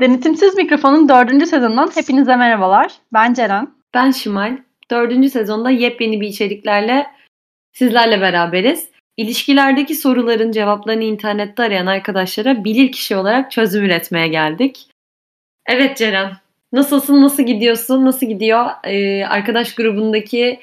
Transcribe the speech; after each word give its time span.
Denetimsiz 0.00 0.54
Mikrofon'un 0.54 1.08
dördüncü 1.08 1.46
sezonundan 1.46 1.90
hepinize 1.94 2.36
merhabalar. 2.36 2.92
Ben 3.12 3.34
Ceren. 3.34 3.68
Ben 3.94 4.10
Şimal. 4.10 4.58
Dördüncü 4.90 5.30
sezonda 5.30 5.70
yepyeni 5.70 6.20
bir 6.20 6.28
içeriklerle 6.28 7.06
sizlerle 7.72 8.20
beraberiz. 8.20 8.88
İlişkilerdeki 9.16 9.94
soruların 9.94 10.52
cevaplarını 10.52 11.04
internette 11.04 11.62
arayan 11.62 11.86
arkadaşlara 11.86 12.64
bilir 12.64 12.92
kişi 12.92 13.16
olarak 13.16 13.50
çözüm 13.50 13.84
üretmeye 13.84 14.28
geldik. 14.28 14.88
Evet 15.66 15.96
Ceren, 15.96 16.32
nasılsın, 16.72 17.22
nasıl 17.22 17.42
gidiyorsun, 17.42 18.04
nasıl 18.04 18.26
gidiyor? 18.26 18.66
Ee, 18.84 19.24
arkadaş 19.24 19.74
grubundaki 19.74 20.60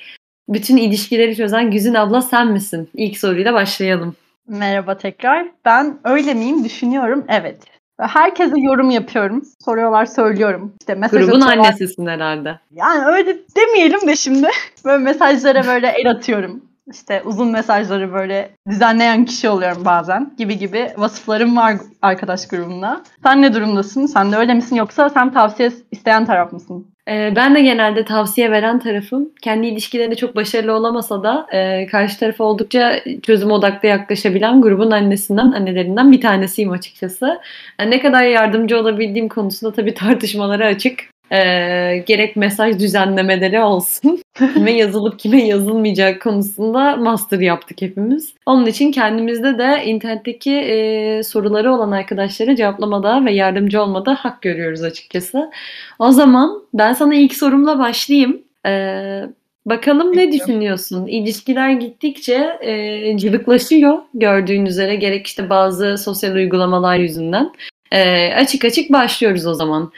bütün 0.49 0.77
ilişkileri 0.77 1.35
çözen 1.35 1.71
Güzin 1.71 1.93
abla 1.93 2.21
sen 2.21 2.47
misin? 2.47 2.89
İlk 2.93 3.17
soruyla 3.17 3.53
başlayalım. 3.53 4.15
Merhaba 4.47 4.97
tekrar. 4.97 5.47
Ben 5.65 5.99
öyle 6.03 6.33
miyim 6.33 6.63
düşünüyorum. 6.63 7.25
Evet. 7.29 7.76
Herkese 7.99 8.59
yorum 8.59 8.89
yapıyorum. 8.89 9.43
Soruyorlar 9.65 10.05
söylüyorum. 10.05 10.73
İşte 10.79 10.95
mesaj 10.95 11.19
Grubun 11.21 11.41
atıyorlar. 11.41 11.57
annesisin 11.57 12.07
herhalde. 12.07 12.59
Yani 12.71 13.05
öyle 13.05 13.37
demeyelim 13.57 14.07
de 14.07 14.15
şimdi. 14.15 14.47
Böyle 14.85 15.03
mesajlara 15.03 15.67
böyle 15.67 15.87
el 15.87 16.11
atıyorum. 16.11 16.61
İşte 16.93 17.21
uzun 17.25 17.51
mesajları 17.51 18.13
böyle 18.13 18.49
düzenleyen 18.69 19.25
kişi 19.25 19.49
oluyorum 19.49 19.85
bazen 19.85 20.31
gibi 20.37 20.57
gibi 20.57 20.93
vasıflarım 20.97 21.57
var 21.57 21.75
arkadaş 22.01 22.47
grubunda. 22.47 23.01
Sen 23.23 23.41
ne 23.41 23.53
durumdasın? 23.53 24.05
Sen 24.05 24.31
de 24.31 24.35
öyle 24.35 24.53
misin 24.53 24.75
yoksa 24.75 25.09
sen 25.09 25.33
tavsiye 25.33 25.71
isteyen 25.91 26.25
taraf 26.25 26.53
mısın? 26.53 26.87
Ee, 27.07 27.33
ben 27.35 27.55
de 27.55 27.61
genelde 27.61 28.05
tavsiye 28.05 28.51
veren 28.51 28.79
tarafım. 28.79 29.29
Kendi 29.41 29.67
ilişkilerinde 29.67 30.15
çok 30.15 30.35
başarılı 30.35 30.73
olamasa 30.73 31.23
da 31.23 31.47
e, 31.51 31.87
karşı 31.87 32.19
tarafa 32.19 32.43
oldukça 32.43 33.03
çözüm 33.23 33.51
odaklı 33.51 33.87
yaklaşabilen 33.87 34.61
grubun 34.61 34.91
annesinden, 34.91 35.51
annelerinden 35.51 36.11
bir 36.11 36.21
tanesiyim 36.21 36.71
açıkçası. 36.71 37.39
Yani 37.79 37.91
ne 37.91 38.01
kadar 38.01 38.23
yardımcı 38.23 38.79
olabildiğim 38.79 39.29
konusunda 39.29 39.73
tabii 39.73 39.93
tartışmalara 39.93 40.65
açık. 40.65 41.16
Ee, 41.31 42.03
gerek 42.07 42.35
mesaj 42.35 42.79
düzenlemeleri 42.79 43.61
olsun, 43.61 44.21
kime 44.53 44.71
yazılıp 44.71 45.19
kime 45.19 45.45
yazılmayacak 45.45 46.21
konusunda 46.21 46.95
master 46.95 47.39
yaptık 47.39 47.81
hepimiz. 47.81 48.33
Onun 48.45 48.65
için 48.65 48.91
kendimizde 48.91 49.57
de 49.57 49.85
internetteki 49.85 50.51
e, 50.51 51.23
soruları 51.23 51.73
olan 51.73 51.91
arkadaşlara 51.91 52.55
cevaplamada 52.55 53.25
ve 53.25 53.31
yardımcı 53.31 53.81
olmada 53.81 54.15
hak 54.15 54.41
görüyoruz 54.41 54.83
açıkçası. 54.83 55.51
O 55.99 56.11
zaman 56.11 56.63
ben 56.73 56.93
sana 56.93 57.15
ilk 57.15 57.33
sorumla 57.33 57.79
başlayayım. 57.79 58.41
Ee, 58.65 59.21
bakalım 59.65 60.17
ne 60.17 60.31
düşünüyorsun? 60.31 61.07
İlişkiler 61.07 61.71
gittikçe 61.71 62.57
e, 62.61 63.17
cıvıklaşıyor 63.17 63.97
gördüğün 64.13 64.65
üzere 64.65 64.95
gerek 64.95 65.27
işte 65.27 65.49
bazı 65.49 65.97
sosyal 65.97 66.35
uygulamalar 66.35 66.97
yüzünden. 66.97 67.51
Ee, 67.91 68.33
açık 68.33 68.65
açık 68.65 68.91
başlıyoruz 68.91 69.45
o 69.45 69.53
zaman. 69.53 69.91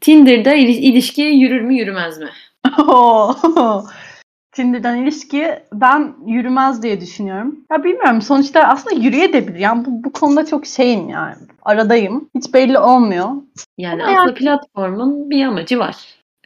Tinder'da 0.00 0.54
ili- 0.54 0.80
ilişki 0.80 1.22
yürür 1.22 1.60
mü 1.60 1.74
yürümez 1.74 2.18
mi? 2.18 2.28
Tinder'dan 4.52 4.96
ilişki 4.96 5.58
ben 5.72 6.14
yürümez 6.26 6.82
diye 6.82 7.00
düşünüyorum. 7.00 7.58
Ya 7.72 7.84
bilmiyorum 7.84 8.22
sonuçta 8.22 8.60
aslında 8.62 9.00
yürüyebilir. 9.00 9.54
Yani 9.54 9.84
bu, 9.84 10.04
bu 10.04 10.12
konuda 10.12 10.46
çok 10.46 10.66
şeyim 10.66 11.08
yani. 11.08 11.36
Aradayım. 11.62 12.30
Hiç 12.34 12.54
belli 12.54 12.78
olmuyor. 12.78 13.28
Yani 13.78 14.04
Ama 14.04 14.16
aslında 14.16 14.34
platformun 14.34 15.30
bir 15.30 15.44
amacı 15.44 15.78
var. 15.78 15.96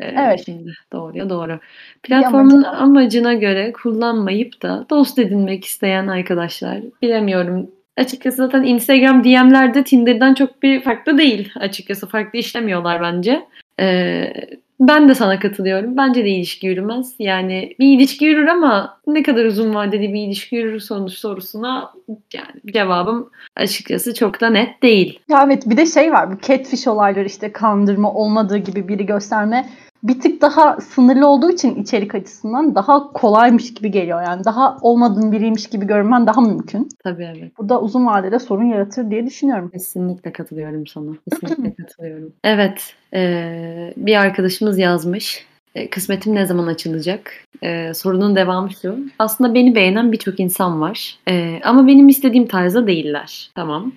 Ee, 0.01 0.05
Evet. 0.05 0.43
Şimdi 0.47 0.73
doğruya 0.93 1.31
doğru. 1.31 1.59
Platformun 2.03 2.63
amacı 2.63 2.69
amacına 2.69 3.35
göre 3.35 3.73
kullanmayıp 3.73 4.63
da 4.63 4.87
dost 4.91 5.19
edinmek 5.19 5.65
isteyen 5.65 6.07
arkadaşlar 6.07 6.81
bilemiyorum. 7.03 7.71
Açıkçası 7.97 8.37
zaten 8.37 8.63
Instagram 8.63 9.25
DM'lerde 9.25 9.85
Tinder'dan 9.85 10.35
çok 10.35 10.63
bir 10.63 10.83
farklı 10.83 11.19
değil. 11.19 11.53
Açıkçası 11.61 12.09
farklı 12.09 12.39
işlemiyorlar 12.39 13.03
bence. 13.03 13.47
Ee, 13.81 14.33
ben 14.81 15.09
de 15.09 15.15
sana 15.15 15.39
katılıyorum. 15.39 15.97
Bence 15.97 16.25
de 16.25 16.29
ilişki 16.29 16.67
yürümez. 16.67 17.15
Yani 17.19 17.75
bir 17.79 17.97
ilişki 17.97 18.25
yürür 18.25 18.47
ama 18.47 18.99
ne 19.07 19.23
kadar 19.23 19.45
uzun 19.45 19.75
vadeli 19.75 20.13
bir 20.13 20.21
ilişki 20.21 20.57
yürür 20.57 20.81
sonuç 20.81 21.13
sorusuna 21.13 21.93
yani 22.35 22.73
cevabım 22.73 23.31
açıkçası 23.57 24.15
çok 24.15 24.41
da 24.41 24.51
net 24.51 24.83
değil. 24.83 25.19
Ya 25.29 25.43
evet 25.47 25.63
bir 25.67 25.77
de 25.77 25.87
şey 25.87 26.13
var 26.13 26.33
bu 26.33 26.41
catfish 26.47 26.87
olayları 26.87 27.27
işte 27.27 27.53
kandırma 27.53 28.15
olmadığı 28.15 28.59
gibi 28.59 28.89
biri 28.89 29.07
gösterme 29.07 29.69
bir 30.03 30.21
tık 30.21 30.43
daha 30.43 30.81
sınırlı 30.81 31.27
olduğu 31.27 31.51
için 31.51 31.75
içerik 31.75 32.15
açısından 32.15 32.75
daha 32.75 33.13
kolaymış 33.13 33.75
gibi 33.75 33.91
geliyor. 33.91 34.23
Yani 34.23 34.45
daha 34.45 34.77
olmadığın 34.81 35.33
biriymiş 35.33 35.67
gibi 35.67 35.87
görmen 35.87 36.27
daha 36.27 36.41
mümkün. 36.41 36.89
Tabii 37.05 37.29
evet. 37.39 37.53
Bu 37.59 37.69
da 37.69 37.81
uzun 37.81 38.07
vadede 38.07 38.39
sorun 38.39 38.65
yaratır 38.65 39.11
diye 39.11 39.27
düşünüyorum. 39.27 39.71
Kesinlikle 39.71 40.33
katılıyorum 40.33 40.87
sana. 40.87 41.11
Kesinlikle 41.41 41.85
katılıyorum. 41.85 42.33
Evet, 42.45 42.95
eee, 43.13 43.95
bir 43.97 44.17
arkadaşımız 44.17 44.79
yazmış. 44.79 45.47
E, 45.75 45.91
Kısmetim 45.91 46.35
ne 46.35 46.47
zaman 46.47 46.67
açılacak? 46.67 47.33
E, 47.63 47.95
sorunun 47.95 48.37
devamı 48.37 48.71
şu. 48.83 48.99
Aslında 49.19 49.55
beni 49.55 49.75
beğenen 49.75 50.13
birçok 50.13 50.41
insan 50.41 50.81
var. 50.81 51.19
E, 51.29 51.61
ama 51.65 51.87
benim 51.87 52.09
istediğim 52.09 52.47
tarzda 52.47 52.87
değiller. 52.87 53.51
Tamam. 53.55 53.93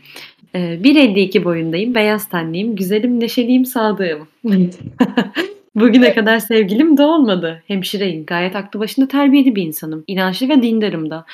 E, 0.56 0.60
1.52 0.60 1.44
boyundayım, 1.44 1.96
beyaz 1.96 2.30
tenliyim, 2.30 2.76
güzelim, 2.76 3.20
neşeliyim, 3.20 3.66
sadığım. 3.66 4.28
Bugüne 5.76 6.14
kadar 6.14 6.40
sevgilim 6.40 6.98
de 6.98 7.04
olmadı. 7.04 7.64
Hemşireyim, 7.68 8.26
gayet 8.26 8.56
aklı 8.56 8.80
başında 8.80 9.08
terbiyeli 9.08 9.56
bir 9.56 9.64
insanım. 9.64 10.04
İnançlı 10.08 10.50
ve 10.50 10.62
dindarım 10.62 11.10
da. 11.10 11.26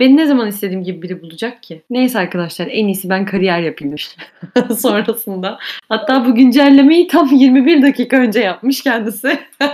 Beni 0.00 0.16
ne 0.16 0.26
zaman 0.26 0.48
istediğim 0.48 0.84
gibi 0.84 1.02
biri 1.02 1.22
bulacak 1.22 1.62
ki? 1.62 1.82
Neyse 1.90 2.18
arkadaşlar 2.18 2.66
en 2.66 2.86
iyisi 2.86 3.08
ben 3.08 3.24
kariyer 3.24 3.60
yapayım 3.60 3.96
sonrasında. 4.78 5.58
Hatta 5.88 6.26
bu 6.26 6.34
güncellemeyi 6.34 7.06
tam 7.06 7.28
21 7.28 7.82
dakika 7.82 8.16
önce 8.16 8.40
yapmış 8.40 8.82
kendisi. 8.82 9.38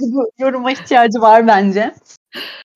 Bu 0.00 0.30
yoruma 0.38 0.72
ihtiyacı 0.72 1.20
var 1.20 1.46
bence. 1.46 1.94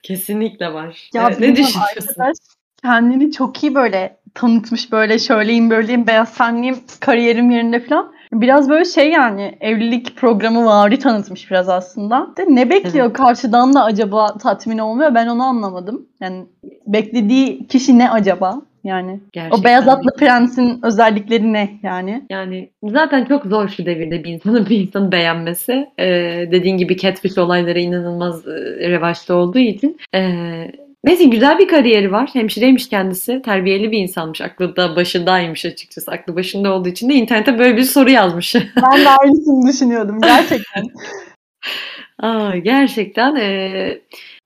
Kesinlikle 0.03 0.72
var. 0.72 1.10
Ya 1.14 1.26
Evet, 1.26 1.41
ne 1.41 1.56
düşünüyorsun? 1.56 1.81
arkadaş 1.81 2.37
kendini 2.82 3.32
çok 3.32 3.62
iyi 3.62 3.75
böyle 3.75 4.16
tanıtmış 4.34 4.93
böyle 4.93 5.19
şöyleyim 5.19 5.70
böyleyim 5.70 6.06
beyaz 6.06 6.38
tenliyim 6.38 6.78
kariyerim 7.00 7.50
yerinde 7.50 7.81
falan. 7.81 8.16
Biraz 8.32 8.69
böyle 8.69 8.84
şey 8.84 9.10
yani 9.10 9.59
evlilik 9.60 10.16
programı 10.16 10.64
vari 10.66 10.98
tanıtmış 10.98 11.50
biraz 11.50 11.69
aslında. 11.69 12.26
De 12.38 12.44
ne 12.48 12.70
bekliyor 12.70 13.12
karşıdan 13.12 13.75
da 13.75 13.84
acaba 13.84 14.38
tatmin 14.38 14.78
olmuyor 14.78 15.14
ben 15.14 15.26
onu 15.26 15.42
anlamadım. 15.42 16.06
Yani 16.20 16.47
beklediği 16.87 17.66
kişi 17.66 17.98
ne 17.98 18.10
acaba? 18.10 18.62
Yani 18.84 19.20
Gerçekten 19.32 19.60
o 19.60 19.64
beyaz 19.64 19.88
atlı 19.88 20.10
de. 20.10 20.16
prensin 20.16 20.81
özellikleri 20.82 21.53
ne 21.53 21.70
yani? 21.82 22.22
Yani 22.31 22.70
zaten 22.82 23.25
çok 23.25 23.44
zor 23.44 23.69
şu 23.69 23.87
devirde 23.87 24.25
bir 24.25 24.32
insanın 24.32 24.66
bir 24.66 24.81
insanı 24.81 25.12
beğenmesi. 25.12 25.87
Ee, 25.98 26.04
dediğin 26.50 26.76
gibi 26.76 26.97
catfish 26.97 27.38
olayları 27.38 27.81
inanılmaz 27.81 28.48
e, 28.48 28.50
revaçta 28.91 29.34
olduğu 29.34 29.58
için. 29.58 29.97
Ee, 30.14 30.72
neyse 31.06 31.25
güzel 31.25 31.59
bir 31.59 31.69
kariyeri 31.69 32.12
var. 32.12 32.31
Hemşireymiş 32.33 32.89
kendisi. 32.89 33.43
Terbiyeli 33.43 33.93
bir 33.93 33.99
insanmış. 33.99 34.41
Aklı 34.41 34.77
da 34.77 34.97
başındaymış 34.97 35.65
açıkçası. 35.65 36.11
Aklı 36.11 36.37
başında 36.37 36.72
olduğu 36.72 36.89
için 36.89 37.09
de 37.09 37.15
internete 37.15 37.59
böyle 37.59 37.77
bir 37.77 37.83
soru 37.83 38.11
yazmış. 38.11 38.55
Ben 38.94 39.05
de 39.05 39.09
aynısını 39.09 39.69
düşünüyordum 39.72 40.21
gerçekten. 40.21 40.84
Aa, 42.22 42.56
gerçekten 42.56 43.37
e, 43.37 43.99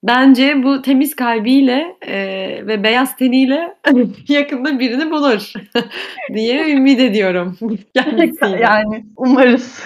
bence 0.03 0.62
bu 0.62 0.82
temiz 0.82 1.16
kalbiyle 1.16 1.97
e, 2.06 2.16
ve 2.66 2.82
beyaz 2.82 3.16
teniyle 3.16 3.75
yakında 4.28 4.78
birini 4.78 5.10
bulur 5.10 5.53
diye 6.34 6.72
ümit 6.72 7.00
ediyorum. 7.00 7.59
Kendisiyle. 7.94 8.60
yani 8.60 9.04
umarız. 9.16 9.82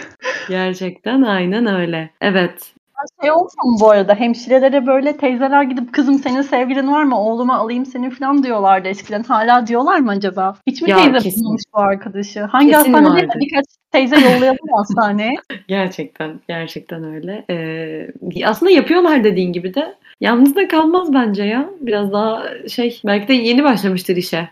Gerçekten 0.48 1.22
aynen 1.22 1.66
öyle. 1.66 2.10
Evet. 2.20 2.74
Şey 3.22 3.30
olmuyor 3.30 3.64
mu 3.64 3.76
bu 3.80 3.90
arada 3.90 4.14
hemşirelere 4.14 4.86
böyle 4.86 5.16
teyzeler 5.16 5.62
gidip 5.62 5.92
kızım 5.92 6.18
senin 6.18 6.42
sevgilin 6.42 6.92
var 6.92 7.02
mı 7.04 7.20
oğluma 7.20 7.56
alayım 7.58 7.86
seni 7.86 8.10
falan 8.10 8.42
diyorlardı 8.42 8.88
eskiden. 8.88 9.22
Hala 9.22 9.66
diyorlar 9.66 9.98
mı 9.98 10.10
acaba? 10.10 10.56
Hiç 10.66 10.82
mi 10.82 10.90
Ya, 10.90 10.96
teyze 10.96 11.18
kesin. 11.18 11.42
bulmamış 11.44 11.62
bu 11.74 11.78
arkadaşı? 11.78 12.40
Hangi 12.42 12.70
Kesin 12.70 12.92
hastanede 12.92 13.40
birkaç 13.40 13.64
teyze 13.92 14.16
yollayalım 14.16 14.58
hastaneye. 14.72 15.34
Gerçekten, 15.68 16.40
gerçekten 16.48 17.04
öyle. 17.04 17.44
Ee, 17.50 18.08
aslında 18.44 18.72
yapıyorlar 18.72 19.24
dediğin 19.24 19.52
gibi 19.52 19.74
de. 19.74 19.94
Yalnız 20.20 20.56
da 20.56 20.68
kalmaz 20.68 21.14
bence 21.14 21.42
ya. 21.42 21.70
Biraz 21.80 22.12
daha 22.12 22.42
şey, 22.68 23.00
belki 23.06 23.28
de 23.28 23.32
yeni 23.32 23.64
başlamıştır 23.64 24.16
işe. 24.16 24.48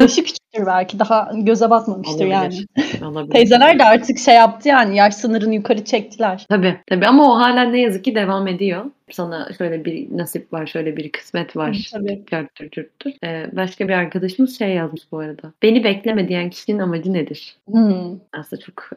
Yaşı 0.00 0.24
küçüktür 0.54 0.66
belki 0.66 0.98
daha 0.98 1.30
göze 1.34 1.70
batmamıştır 1.70 2.26
yani. 2.26 2.54
Olabilir. 2.54 3.02
Olabilir. 3.02 3.30
Teyzeler 3.34 3.78
de 3.78 3.84
artık 3.84 4.18
şey 4.18 4.34
yaptı 4.34 4.68
yani 4.68 4.96
yaş 4.96 5.14
sınırını 5.14 5.54
yukarı 5.54 5.84
çektiler. 5.84 6.46
Tabii, 6.48 6.76
tabii 6.86 7.06
ama 7.06 7.32
o 7.32 7.36
hala 7.36 7.62
ne 7.62 7.80
yazık 7.80 8.04
ki 8.04 8.14
devam 8.14 8.48
ediyor. 8.48 8.84
Sana 9.10 9.48
şöyle 9.58 9.84
bir 9.84 10.16
nasip 10.16 10.52
var, 10.52 10.66
şöyle 10.66 10.96
bir 10.96 11.12
kısmet 11.12 11.56
var. 11.56 11.88
Tabii. 11.92 12.22
Cırttır 12.30 12.70
cırttır. 12.70 13.14
Ee, 13.24 13.46
başka 13.52 13.88
bir 13.88 13.92
arkadaşımız 13.92 14.58
şey 14.58 14.68
yazmış 14.68 15.02
bu 15.12 15.18
arada. 15.18 15.52
Beni 15.62 15.84
bekleme 15.84 16.28
diyen 16.28 16.50
kişinin 16.50 16.78
amacı 16.78 17.12
nedir? 17.12 17.56
Hmm. 17.70 18.18
Aslında 18.32 18.62
çok 18.62 18.90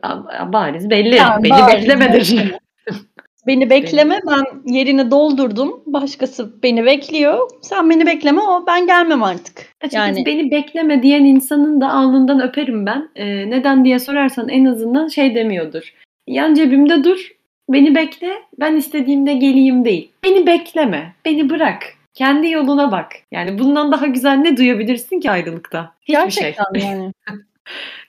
bariz 0.54 0.90
belli. 0.90 1.16
Yani 1.16 1.44
Beni 1.44 1.52
bariz 1.52 1.76
beklemedir. 1.76 2.56
Beni 3.48 3.70
bekleme 3.70 4.20
ben 4.28 4.74
yerini 4.74 5.12
doldurdum. 5.12 5.84
Başkası 5.86 6.64
beni 6.64 6.86
bekliyor. 6.86 7.50
Sen 7.62 7.90
beni 7.90 8.06
bekleme 8.06 8.42
o 8.42 8.68
ben 8.68 8.88
gelmem 8.88 9.24
artık. 9.24 9.58
Açıkçası 9.82 10.20
yani... 10.20 10.26
beni 10.26 10.52
bekleme 10.52 11.04
diyen 11.04 11.24
insanın 11.24 11.82
da 11.82 11.90
alnından 11.90 12.42
öperim 12.42 12.86
ben. 12.86 13.10
Ee, 13.16 13.50
neden 13.50 13.86
diye 13.86 14.00
sorarsan 14.00 14.50
en 14.50 14.66
azından 14.66 15.08
şey 15.08 15.36
demiyordur. 15.36 15.94
Yan 16.28 16.54
cebimde 16.54 17.04
dur. 17.04 17.32
Beni 17.70 17.96
bekle. 17.96 18.34
Ben 18.60 18.76
istediğimde 18.76 19.34
geleyim 19.34 19.86
değil. 19.86 20.12
Beni 20.24 20.48
bekleme. 20.48 21.14
Beni 21.26 21.50
bırak. 21.50 21.84
Kendi 22.14 22.50
yoluna 22.50 22.92
bak. 22.92 23.12
Yani 23.32 23.60
bundan 23.60 23.92
daha 23.92 24.08
güzel 24.08 24.36
ne 24.36 24.58
duyabilirsin 24.58 25.20
ki 25.20 25.32
ayrılıkta? 25.32 25.92
Hiçbir 26.02 26.32
şey. 26.32 26.44
Gerçekten 26.44 26.80
şey. 26.80 26.90
yani. 26.90 27.12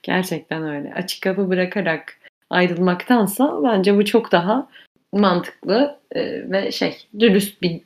Gerçekten 0.03 0.63
öyle. 0.63 0.93
Açık 0.93 1.23
kapı 1.23 1.49
bırakarak 1.49 2.17
ayrılmaktansa 2.49 3.63
bence 3.63 3.97
bu 3.97 4.05
çok 4.05 4.31
daha 4.31 4.67
mantıklı 5.13 5.99
e, 6.11 6.51
ve 6.51 6.71
şey 6.71 6.97
dürüst 7.19 7.61
bir 7.61 7.81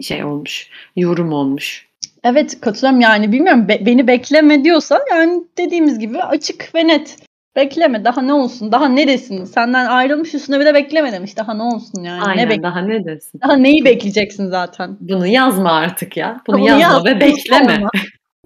şey 0.00 0.24
olmuş. 0.24 0.70
Yorum 0.96 1.32
olmuş. 1.32 1.90
Evet 2.24 2.60
katılıyorum 2.60 3.00
yani 3.00 3.32
bilmiyorum 3.32 3.68
be, 3.68 3.86
beni 3.86 4.06
bekleme 4.06 4.64
diyorsa 4.64 5.00
yani 5.10 5.42
dediğimiz 5.58 5.98
gibi 5.98 6.22
açık 6.22 6.74
ve 6.74 6.86
net. 6.86 7.16
Bekleme 7.56 8.04
daha 8.04 8.22
ne 8.22 8.32
olsun 8.32 8.72
daha 8.72 8.88
ne 8.88 9.08
desin 9.08 9.44
senden 9.44 9.86
ayrılmış 9.86 10.34
üstüne 10.34 10.60
bir 10.60 10.64
de 10.64 10.74
bekleme 10.74 11.12
demiş 11.12 11.36
daha 11.36 11.54
ne 11.54 11.62
olsun 11.62 12.02
yani. 12.02 12.22
Aynen 12.22 12.48
ne 12.48 12.62
daha 12.62 12.80
ne 12.80 13.04
desin. 13.04 13.40
Daha 13.40 13.56
neyi 13.56 13.84
bekleyeceksin 13.84 14.48
zaten. 14.48 14.96
Bunu 15.00 15.26
yazma 15.26 15.72
artık 15.72 16.16
ya. 16.16 16.40
Bunu, 16.46 16.58
bunu 16.58 16.68
yazma 16.68 16.82
yaz, 16.82 17.04
ve 17.04 17.20
bekleme. 17.20 17.74
Sorma. 17.74 17.90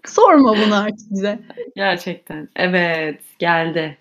sorma 0.07 0.57
bunu 0.67 0.75
artık 0.75 1.11
bize. 1.11 1.39
Gerçekten 1.77 2.49
evet 2.57 3.21
geldi. 3.39 3.97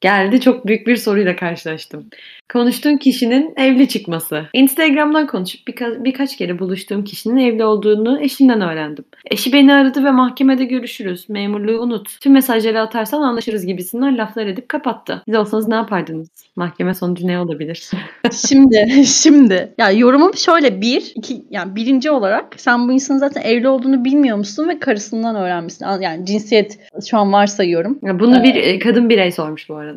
Geldi 0.00 0.40
çok 0.40 0.66
büyük 0.66 0.86
bir 0.86 0.96
soruyla 0.96 1.36
karşılaştım. 1.36 2.06
Konuştuğum 2.52 2.96
kişinin 2.96 3.54
evli 3.56 3.88
çıkması. 3.88 4.46
Instagram'dan 4.52 5.26
konuşup 5.26 5.68
birka- 5.68 6.04
birkaç 6.04 6.36
kere 6.36 6.58
buluştuğum 6.58 7.04
kişinin 7.04 7.36
evli 7.36 7.64
olduğunu 7.64 8.20
eşinden 8.20 8.60
öğrendim. 8.60 9.04
Eşi 9.30 9.52
beni 9.52 9.74
aradı 9.74 10.04
ve 10.04 10.10
mahkemede 10.10 10.64
görüşürüz. 10.64 11.28
Memurluğu 11.28 11.80
unut. 11.80 12.20
Tüm 12.20 12.32
mesajları 12.32 12.80
atarsan 12.80 13.22
anlaşırız 13.22 13.66
gibisinden 13.66 14.18
laflar 14.18 14.46
edip 14.46 14.68
kapattı. 14.68 15.22
Siz 15.24 15.34
olsanız 15.34 15.68
ne 15.68 15.74
yapardınız? 15.74 16.28
Mahkeme 16.56 16.94
sonucu 16.94 17.26
ne 17.26 17.38
olabilir? 17.38 17.90
şimdi, 18.48 19.04
şimdi. 19.06 19.74
Ya 19.78 19.90
yorumum 19.90 20.34
şöyle 20.36 20.80
bir, 20.80 21.12
iki, 21.14 21.42
yani 21.50 21.76
birinci 21.76 22.10
olarak 22.10 22.54
sen 22.56 22.88
bu 22.88 22.92
insanın 22.92 23.18
zaten 23.18 23.42
evli 23.42 23.68
olduğunu 23.68 24.04
bilmiyor 24.04 24.36
musun 24.36 24.68
ve 24.68 24.78
karısından 24.78 25.36
öğrenmişsin. 25.36 25.86
Yani 26.00 26.26
cinsiyet 26.26 26.78
şu 27.10 27.18
an 27.18 27.32
varsayıyorum. 27.32 27.98
Bunu 28.02 28.42
bir 28.42 28.54
ee, 28.54 28.78
kadın 28.78 29.08
birey 29.08 29.32
sormuş 29.32 29.68
bu 29.68 29.76
arada. 29.76 29.89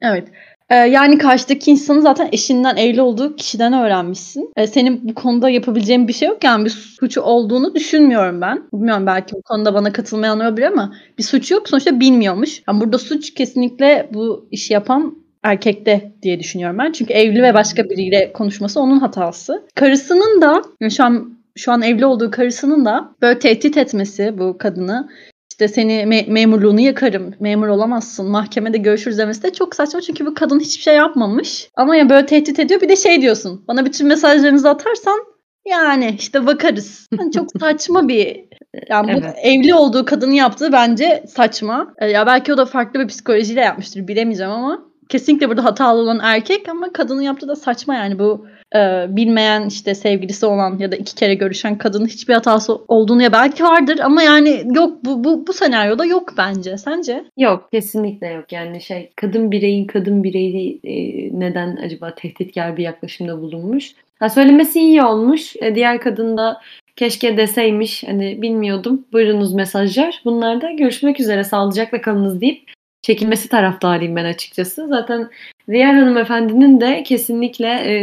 Evet. 0.00 0.28
Ee, 0.70 0.74
yani 0.74 1.18
karşıdaki 1.18 1.70
insanın 1.70 2.00
zaten 2.00 2.28
eşinden 2.32 2.76
evli 2.76 3.02
olduğu 3.02 3.36
kişiden 3.36 3.72
öğrenmişsin. 3.72 4.52
Ee, 4.56 4.66
senin 4.66 5.08
bu 5.08 5.14
konuda 5.14 5.50
yapabileceğin 5.50 6.08
bir 6.08 6.12
şey 6.12 6.28
yok. 6.28 6.44
Yani 6.44 6.64
bir 6.64 6.70
suçu 6.70 7.20
olduğunu 7.20 7.74
düşünmüyorum 7.74 8.40
ben. 8.40 8.62
Bilmiyorum 8.72 9.06
belki 9.06 9.34
bu 9.34 9.42
konuda 9.42 9.74
bana 9.74 9.92
katılmayan 9.92 10.40
olabilir 10.40 10.66
ama 10.66 10.94
bir 11.18 11.22
suç 11.22 11.50
yok. 11.50 11.68
Sonuçta 11.68 12.00
bilmiyormuş. 12.00 12.62
Yani 12.68 12.80
burada 12.80 12.98
suç 12.98 13.34
kesinlikle 13.34 14.08
bu 14.14 14.48
işi 14.50 14.72
yapan 14.72 15.16
erkekte 15.42 16.12
diye 16.22 16.40
düşünüyorum 16.40 16.78
ben. 16.78 16.92
Çünkü 16.92 17.12
evli 17.12 17.42
ve 17.42 17.54
başka 17.54 17.84
biriyle 17.84 18.32
konuşması 18.32 18.80
onun 18.80 18.98
hatası. 18.98 19.62
Karısının 19.74 20.42
da 20.42 20.62
şu 20.90 21.04
an 21.04 21.34
şu 21.56 21.72
an 21.72 21.82
evli 21.82 22.06
olduğu 22.06 22.30
karısının 22.30 22.84
da 22.84 23.14
böyle 23.22 23.38
tehdit 23.38 23.76
etmesi 23.76 24.38
bu 24.38 24.58
kadını 24.58 25.08
işte 25.54 25.68
seni 25.68 25.92
me- 25.92 26.30
memurluğunu 26.30 26.80
yakarım, 26.80 27.34
memur 27.40 27.68
olamazsın, 27.68 28.30
mahkemede 28.30 28.78
görüşürüz 28.78 29.18
demesi 29.18 29.42
de 29.42 29.52
çok 29.52 29.74
saçma 29.74 30.00
çünkü 30.00 30.26
bu 30.26 30.34
kadın 30.34 30.60
hiçbir 30.60 30.82
şey 30.82 30.94
yapmamış. 30.96 31.70
Ama 31.76 31.96
ya 31.96 32.10
böyle 32.10 32.26
tehdit 32.26 32.58
ediyor 32.58 32.80
bir 32.80 32.88
de 32.88 32.96
şey 32.96 33.22
diyorsun, 33.22 33.64
bana 33.68 33.84
bütün 33.84 34.06
mesajlarınızı 34.06 34.70
atarsan 34.70 35.20
yani 35.68 36.16
işte 36.18 36.46
bakarız. 36.46 37.08
Yani 37.18 37.32
çok 37.32 37.48
saçma 37.60 38.08
bir 38.08 38.44
yani 38.88 39.14
bu 39.14 39.18
evet. 39.18 39.34
evli 39.42 39.74
olduğu 39.74 40.04
kadının 40.04 40.32
yaptığı 40.32 40.72
bence 40.72 41.24
saçma. 41.28 41.94
E, 41.98 42.06
ya 42.06 42.26
belki 42.26 42.52
o 42.54 42.56
da 42.56 42.66
farklı 42.66 43.00
bir 43.00 43.08
psikolojiyle 43.08 43.60
yapmıştır 43.60 44.08
bilemeyeceğim 44.08 44.52
ama 44.52 44.82
kesinlikle 45.08 45.48
burada 45.48 45.64
hatalı 45.64 46.00
olan 46.00 46.20
erkek 46.22 46.68
ama 46.68 46.92
kadının 46.92 47.22
yaptığı 47.22 47.48
da 47.48 47.56
saçma 47.56 47.94
yani 47.94 48.18
bu 48.18 48.46
e, 48.74 49.06
bilmeyen 49.08 49.66
işte 49.68 49.94
sevgilisi 49.94 50.46
olan 50.46 50.78
ya 50.78 50.92
da 50.92 50.96
iki 50.96 51.14
kere 51.14 51.34
görüşen 51.34 51.78
kadının 51.78 52.06
hiçbir 52.06 52.34
hatası 52.34 52.74
olduğunu 52.88 53.22
ya 53.22 53.32
belki 53.32 53.64
vardır 53.64 53.98
ama 53.98 54.22
yani 54.22 54.62
yok 54.74 55.04
bu 55.04 55.24
bu 55.24 55.46
bu 55.46 55.52
senaryoda 55.52 56.04
yok 56.04 56.34
bence. 56.38 56.78
Sence? 56.78 57.24
Yok 57.38 57.68
kesinlikle 57.72 58.26
yok. 58.26 58.52
Yani 58.52 58.80
şey 58.80 59.10
kadın 59.16 59.50
bireyin 59.50 59.86
kadın 59.86 60.24
bireyi 60.24 60.80
e, 60.84 60.94
neden 61.40 61.76
acaba 61.76 62.14
tehditkar 62.14 62.76
bir 62.76 62.82
yaklaşımda 62.82 63.40
bulunmuş? 63.40 63.92
Ha 64.18 64.28
söylemesi 64.28 64.80
iyi 64.80 65.02
olmuş. 65.02 65.56
E, 65.56 65.74
diğer 65.74 66.00
kadın 66.00 66.36
da 66.36 66.60
keşke 66.96 67.36
deseymiş 67.36 68.04
hani 68.04 68.42
bilmiyordum. 68.42 69.06
Buyurunuz 69.12 69.54
mesajlar. 69.54 70.22
Bunlar 70.24 70.60
da 70.60 70.70
görüşmek 70.70 71.20
üzere 71.20 71.44
sağlıcakla 71.44 72.00
kalınız 72.00 72.40
deyip 72.40 72.74
çekilmesi 73.04 73.48
taraftarıyım 73.48 74.16
ben 74.16 74.24
açıkçası. 74.24 74.88
Zaten 74.88 75.30
diğer 75.68 75.94
hanımefendinin 75.94 76.80
de 76.80 77.02
kesinlikle 77.02 77.68
e, 77.68 77.94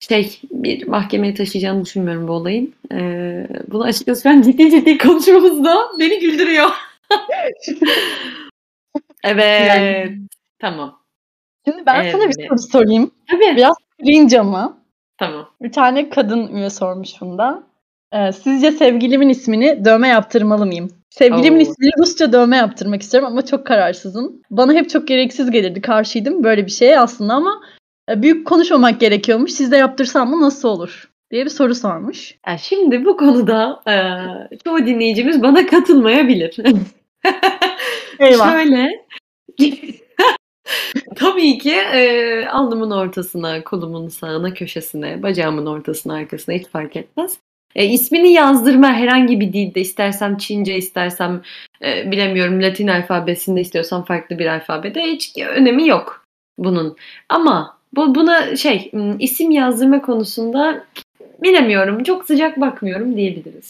şey 0.00 0.40
bir 0.50 0.86
mahkemeye 0.88 1.34
taşıyacağını 1.34 1.84
düşünmüyorum 1.84 2.28
bu 2.28 2.32
olayın. 2.32 2.74
E, 2.92 2.98
bunu 3.68 3.82
açıkçası 3.82 4.28
ben 4.28 4.42
ciddi 4.42 4.70
ciddi 4.70 4.98
konuşmamızda 4.98 5.78
beni 5.98 6.20
güldürüyor. 6.20 6.70
evet. 9.24 9.68
Yani. 9.68 10.18
Tamam. 10.58 10.98
Şimdi 11.68 11.86
ben 11.86 12.02
evet. 12.02 12.12
sana 12.12 12.28
bir 12.28 12.48
soru 12.48 12.58
sorayım. 12.58 13.10
Tabii. 13.30 13.56
Biraz 13.56 13.76
cringe 14.04 14.38
ama. 14.38 14.78
Tamam. 15.18 15.48
Bir 15.62 15.72
tane 15.72 16.08
kadın 16.10 16.48
üye 16.48 16.70
sormuş 16.70 17.20
bunda. 17.20 17.62
Ee, 18.12 18.32
sizce 18.32 18.72
sevgilimin 18.72 19.28
ismini 19.28 19.84
dövme 19.84 20.08
yaptırmalı 20.08 20.66
mıyım? 20.66 21.01
Sevgilimin 21.12 21.58
Oo. 21.58 21.62
ismini 21.62 21.90
Rusça 21.98 22.32
dövme 22.32 22.56
yaptırmak 22.56 23.02
istiyorum 23.02 23.28
ama 23.32 23.44
çok 23.44 23.66
kararsızım. 23.66 24.42
Bana 24.50 24.72
hep 24.72 24.90
çok 24.90 25.08
gereksiz 25.08 25.50
gelirdi. 25.50 25.80
Karşıydım 25.80 26.44
böyle 26.44 26.66
bir 26.66 26.70
şeye 26.70 27.00
aslında 27.00 27.34
ama 27.34 27.60
e, 28.10 28.22
büyük 28.22 28.46
konuşmamak 28.46 29.00
gerekiyormuş. 29.00 29.52
Siz 29.52 29.72
de 29.72 29.76
yaptırsam 29.76 30.30
mı 30.30 30.40
nasıl 30.40 30.68
olur? 30.68 31.08
diye 31.30 31.44
bir 31.44 31.50
soru 31.50 31.74
sormuş. 31.74 32.38
Yani 32.46 32.58
şimdi 32.58 33.04
bu 33.04 33.16
konuda 33.16 33.80
e, 33.88 33.94
çoğu 34.64 34.78
dinleyicimiz 34.78 35.42
bana 35.42 35.66
katılmayabilir. 35.66 36.56
Eyvah. 38.18 38.52
Şöyle 38.52 38.88
Tabii 41.16 41.58
ki 41.58 41.74
e, 41.74 42.46
alnımın 42.46 42.90
ortasına, 42.90 43.64
kolumun 43.64 44.08
sağına, 44.08 44.54
köşesine, 44.54 45.22
bacağımın 45.22 45.66
ortasına, 45.66 46.14
arkasına 46.14 46.54
hiç 46.54 46.66
fark 46.66 46.96
etmez. 46.96 47.38
E, 47.76 47.86
ismini 47.86 48.32
yazdırma 48.32 48.92
herhangi 48.92 49.40
bir 49.40 49.52
dilde 49.52 49.80
istersem 49.80 50.36
Çince 50.36 50.76
istersem 50.76 51.42
e, 51.84 52.10
bilemiyorum 52.10 52.62
Latin 52.62 52.88
alfabesinde 52.88 53.60
istiyorsam 53.60 54.04
farklı 54.04 54.38
bir 54.38 54.46
alfabede 54.46 55.02
hiç 55.02 55.38
önemi 55.38 55.88
yok 55.88 56.24
bunun. 56.58 56.96
Ama 57.28 57.76
bu 57.96 58.14
buna 58.14 58.56
şey 58.56 58.90
isim 59.18 59.50
yazdırma 59.50 60.02
konusunda 60.02 60.84
bilemiyorum 61.42 62.02
çok 62.02 62.26
sıcak 62.26 62.60
bakmıyorum 62.60 63.16
diyebiliriz. 63.16 63.68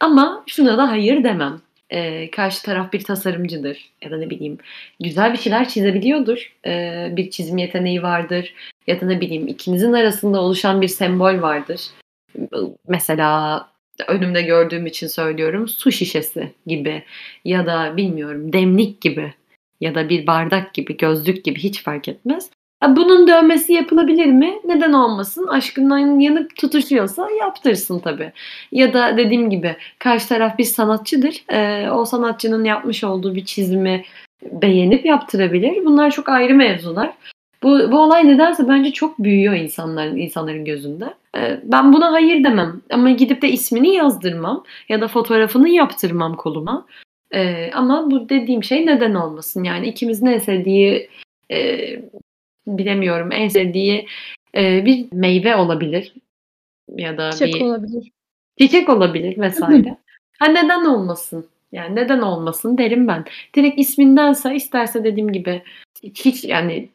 Ama 0.00 0.44
şuna 0.46 0.78
da 0.78 0.90
hayır 0.90 1.24
demem. 1.24 1.60
Ee, 1.90 2.30
karşı 2.30 2.62
taraf 2.62 2.92
bir 2.92 3.04
tasarımcıdır 3.04 3.90
ya 4.02 4.10
da 4.10 4.16
ne 4.18 4.30
bileyim 4.30 4.58
güzel 5.00 5.32
bir 5.32 5.38
şeyler 5.38 5.68
çizebiliyordur. 5.68 6.52
Ee, 6.66 7.08
bir 7.12 7.30
çizim 7.30 7.58
yeteneği 7.58 8.02
vardır 8.02 8.54
ya 8.86 9.00
da 9.00 9.06
ne 9.06 9.20
bileyim 9.20 9.48
ikinizin 9.48 9.92
arasında 9.92 10.40
oluşan 10.40 10.82
bir 10.82 10.88
sembol 10.88 11.42
vardır 11.42 11.80
mesela 12.88 13.68
önümde 14.08 14.42
gördüğüm 14.42 14.86
için 14.86 15.06
söylüyorum 15.06 15.68
su 15.68 15.92
şişesi 15.92 16.52
gibi 16.66 17.02
ya 17.44 17.66
da 17.66 17.96
bilmiyorum 17.96 18.52
demlik 18.52 19.00
gibi 19.00 19.34
ya 19.80 19.94
da 19.94 20.08
bir 20.08 20.26
bardak 20.26 20.74
gibi 20.74 20.96
gözlük 20.96 21.44
gibi 21.44 21.58
hiç 21.58 21.82
fark 21.82 22.08
etmez. 22.08 22.50
Bunun 22.88 23.28
dövmesi 23.28 23.72
yapılabilir 23.72 24.26
mi? 24.26 24.60
Neden 24.64 24.92
olmasın? 24.92 25.46
Aşkından 25.46 26.20
yanık 26.20 26.56
tutuşuyorsa 26.56 27.30
yaptırsın 27.40 27.98
tabii. 27.98 28.32
Ya 28.72 28.92
da 28.92 29.16
dediğim 29.16 29.50
gibi 29.50 29.76
karşı 29.98 30.28
taraf 30.28 30.58
bir 30.58 30.64
sanatçıdır. 30.64 31.44
Ee, 31.52 31.90
o 31.90 32.04
sanatçının 32.04 32.64
yapmış 32.64 33.04
olduğu 33.04 33.34
bir 33.34 33.44
çizimi 33.44 34.04
beğenip 34.42 35.06
yaptırabilir. 35.06 35.84
Bunlar 35.84 36.10
çok 36.10 36.28
ayrı 36.28 36.54
mevzular. 36.54 37.12
Bu, 37.62 37.92
bu 37.92 38.00
olay 38.00 38.28
nedense 38.28 38.68
bence 38.68 38.92
çok 38.92 39.18
büyüyor 39.18 39.54
insanların 39.54 40.16
insanların 40.16 40.64
gözünde. 40.64 41.14
Ee, 41.36 41.60
ben 41.64 41.92
buna 41.92 42.12
hayır 42.12 42.44
demem 42.44 42.82
ama 42.90 43.10
gidip 43.10 43.42
de 43.42 43.48
ismini 43.48 43.94
yazdırmam 43.94 44.64
ya 44.88 45.00
da 45.00 45.08
fotoğrafını 45.08 45.68
yaptırmam 45.68 46.36
koluma. 46.36 46.86
Ee, 47.34 47.70
ama 47.74 48.10
bu 48.10 48.28
dediğim 48.28 48.64
şey 48.64 48.86
neden 48.86 49.14
olmasın? 49.14 49.64
Yani 49.64 49.86
ikimizin 49.86 50.26
en 50.26 50.38
sevdiği 50.38 51.08
e, 51.50 51.78
bilemiyorum 52.66 53.32
en 53.32 53.48
sevdiği 53.48 54.06
e, 54.56 54.84
bir 54.84 55.06
meyve 55.12 55.56
olabilir 55.56 56.12
ya 56.96 57.18
da 57.18 57.32
çiçek 57.32 57.54
bir 57.54 57.60
olabilir. 57.60 58.12
Çiçek 58.60 58.88
olabilir 58.88 59.38
vesaire. 59.38 59.96
ha 60.38 60.46
neden 60.46 60.84
olmasın? 60.84 61.46
Yani 61.72 61.96
neden 61.96 62.18
olmasın 62.18 62.78
derim 62.78 63.08
ben. 63.08 63.24
Direkt 63.56 63.80
ismindense 63.80 64.54
isterse 64.54 65.04
dediğim 65.04 65.32
gibi 65.32 65.62
hiç 66.02 66.44
yani 66.44 66.88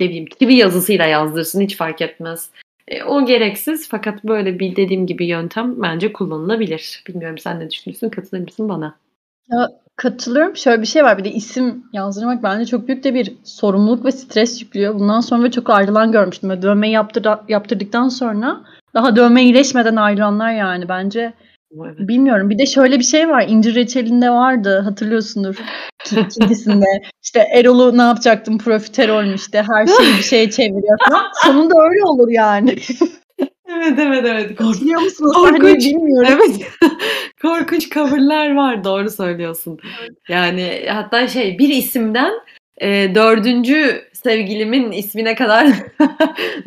ne 0.00 0.08
bileyim 0.08 0.26
çivi 0.38 0.54
yazısıyla 0.54 1.06
yazdırsın 1.06 1.60
hiç 1.60 1.76
fark 1.76 2.02
etmez. 2.02 2.50
E, 2.88 3.02
o 3.02 3.26
gereksiz 3.26 3.88
fakat 3.88 4.24
böyle 4.24 4.58
bir 4.58 4.76
dediğim 4.76 5.06
gibi 5.06 5.26
yöntem 5.26 5.82
bence 5.82 6.12
kullanılabilir. 6.12 7.04
Bilmiyorum 7.08 7.38
sen 7.38 7.60
ne 7.60 7.70
düşünüyorsun? 7.70 8.08
Katılır 8.08 8.40
mısın 8.40 8.68
bana? 8.68 8.96
Ya 9.50 9.70
katılıyorum. 9.96 10.56
Şöyle 10.56 10.82
bir 10.82 10.86
şey 10.86 11.04
var. 11.04 11.18
Bir 11.18 11.24
de 11.24 11.32
isim 11.32 11.84
yazdırmak 11.92 12.42
bence 12.42 12.66
çok 12.66 12.88
büyük 12.88 13.04
de 13.04 13.14
bir 13.14 13.32
sorumluluk 13.44 14.04
ve 14.04 14.12
stres 14.12 14.62
yüklüyor. 14.62 14.94
Bundan 14.94 15.20
sonra 15.20 15.50
çok 15.50 15.70
ayrılan 15.70 16.12
görmüştüm. 16.12 16.50
Böyle 16.50 16.62
dövmeyi 16.62 16.92
yaptır, 16.92 17.26
yaptırdıktan 17.48 18.08
sonra 18.08 18.60
daha 18.94 19.16
dövme 19.16 19.42
iyileşmeden 19.42 19.96
ayrılanlar 19.96 20.52
yani 20.52 20.88
bence 20.88 21.32
Evet. 21.72 21.98
bilmiyorum. 21.98 22.50
Bir 22.50 22.58
de 22.58 22.66
şöyle 22.66 22.98
bir 22.98 23.04
şey 23.04 23.28
var. 23.28 23.44
İncir 23.48 23.74
reçelinde 23.74 24.30
vardı. 24.30 24.80
Hatırlıyorsundur. 24.84 25.56
İkincisinde. 26.26 26.84
işte 27.24 27.46
Erol'u 27.54 27.98
ne 27.98 28.02
yapacaktım? 28.02 28.58
Profiterol 28.58 29.24
işte. 29.34 29.62
Her 29.62 29.86
şeyi 29.86 30.18
bir 30.18 30.22
şeye 30.22 30.50
çeviriyor 30.50 30.98
falan. 31.08 31.22
Sonunda 31.44 31.74
öyle 31.82 32.04
olur 32.04 32.28
yani. 32.30 32.76
Evet 33.68 33.98
evet 33.98 34.24
evet. 34.26 34.56
Kork- 34.58 34.80
Biliyor 34.80 35.00
musunuz? 35.00 35.32
Korkunç. 35.36 35.84
Bilmiyorum. 35.84 36.28
evet. 36.32 36.60
Korkunç 37.42 37.90
coverlar 37.90 38.54
var. 38.54 38.84
Doğru 38.84 39.10
söylüyorsun. 39.10 39.78
Yani 40.28 40.86
hatta 40.88 41.28
şey 41.28 41.58
bir 41.58 41.68
isimden 41.68 42.32
e, 42.80 43.14
dördüncü 43.14 44.02
sevgilimin 44.12 44.92
ismine 44.92 45.34
kadar 45.34 45.66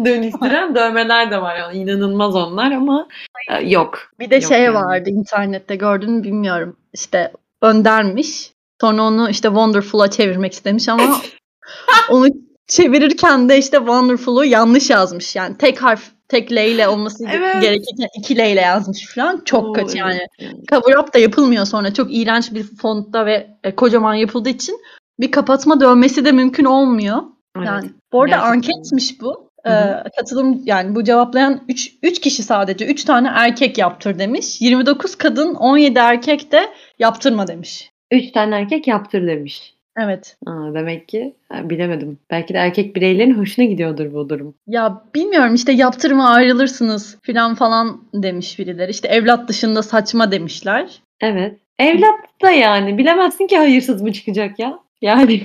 dönüştüren 0.05 0.75
dövmeler 0.75 1.31
de 1.31 1.41
var. 1.41 1.55
Yani 1.57 1.77
inanılmaz 1.77 2.35
onlar 2.35 2.71
ama 2.71 3.07
yok. 3.63 3.99
Bir 4.19 4.29
de 4.29 4.35
Yok 4.35 4.43
şey 4.43 4.61
yani. 4.61 4.75
vardı 4.75 5.09
internette 5.09 5.75
gördün 5.75 6.11
mü 6.11 6.23
bilmiyorum. 6.23 6.77
İşte 6.93 7.31
Önder'miş. 7.61 8.51
Sonra 8.81 9.01
onu 9.01 9.29
işte 9.29 9.47
Wonderful'a 9.47 10.11
çevirmek 10.11 10.53
istemiş 10.53 10.89
ama 10.89 11.15
onu 12.09 12.27
çevirirken 12.67 13.49
de 13.49 13.57
işte 13.57 13.77
Wonderful'u 13.77 14.45
yanlış 14.45 14.89
yazmış. 14.89 15.35
Yani 15.35 15.57
tek 15.57 15.83
harf 15.83 16.03
tek 16.27 16.51
L 16.51 16.57
ile 16.67 16.87
olması 16.87 17.25
Evet. 17.31 17.61
gerekirken 17.61 18.07
iki 18.19 18.37
L 18.37 18.51
ile 18.51 18.61
yazmış 18.61 19.15
falan. 19.15 19.41
Çok 19.45 19.65
Oo, 19.65 19.73
kötü 19.73 19.97
yani. 19.97 20.19
evet. 20.39 20.53
Cover 20.69 20.95
up 20.95 21.13
da 21.13 21.19
yapılmıyor 21.19 21.65
sonra. 21.65 21.93
Çok 21.93 22.07
iğrenç 22.15 22.53
bir 22.53 22.63
fontta 22.63 23.25
ve 23.25 23.47
e, 23.63 23.75
kocaman 23.75 24.13
yapıldığı 24.13 24.49
için 24.49 24.81
bir 25.19 25.31
kapatma 25.31 25.79
dövmesi 25.79 26.25
de 26.25 26.31
mümkün 26.31 26.65
olmuyor. 26.65 27.17
Evet. 27.57 27.67
Yani 27.67 27.89
bu 28.11 28.21
arada 28.21 28.35
gerçekten. 28.35 28.51
anketmiş 28.51 29.21
bu. 29.21 29.46
Hı 29.67 29.73
hı. 29.73 30.03
Katılım 30.17 30.61
yani 30.65 30.95
bu 30.95 31.03
cevaplayan 31.03 31.61
3 31.67 31.93
3 32.03 32.19
kişi 32.21 32.43
sadece 32.43 32.85
3 32.85 33.03
tane 33.03 33.27
erkek 33.35 33.77
yaptır 33.77 34.19
demiş. 34.19 34.61
29 34.61 35.15
kadın 35.15 35.55
17 35.55 35.99
erkek 35.99 36.51
de 36.51 36.61
yaptırma 36.99 37.47
demiş. 37.47 37.91
Üç 38.11 38.31
tane 38.31 38.55
erkek 38.55 38.87
yaptır 38.87 39.27
demiş. 39.27 39.73
Evet. 39.99 40.37
Aa, 40.45 40.73
demek 40.73 41.07
ki 41.07 41.35
bilemedim. 41.63 42.19
Belki 42.31 42.53
de 42.53 42.57
erkek 42.57 42.95
bireylerin 42.95 43.33
hoşuna 43.33 43.65
gidiyordur 43.65 44.13
bu 44.13 44.29
durum. 44.29 44.55
Ya 44.67 45.03
bilmiyorum 45.15 45.55
işte 45.55 45.71
yaptırma 45.71 46.29
ayrılırsınız 46.29 47.17
filan 47.21 47.55
falan 47.55 48.03
demiş 48.13 48.59
birileri. 48.59 48.91
İşte 48.91 49.07
evlat 49.07 49.49
dışında 49.49 49.83
saçma 49.83 50.31
demişler. 50.31 51.01
Evet. 51.21 51.57
Evlat 51.79 52.19
da 52.41 52.51
yani 52.51 52.97
bilemezsin 52.97 53.47
ki 53.47 53.57
hayırsız 53.57 54.01
mı 54.01 54.13
çıkacak 54.13 54.59
ya. 54.59 54.79
Yani 55.01 55.41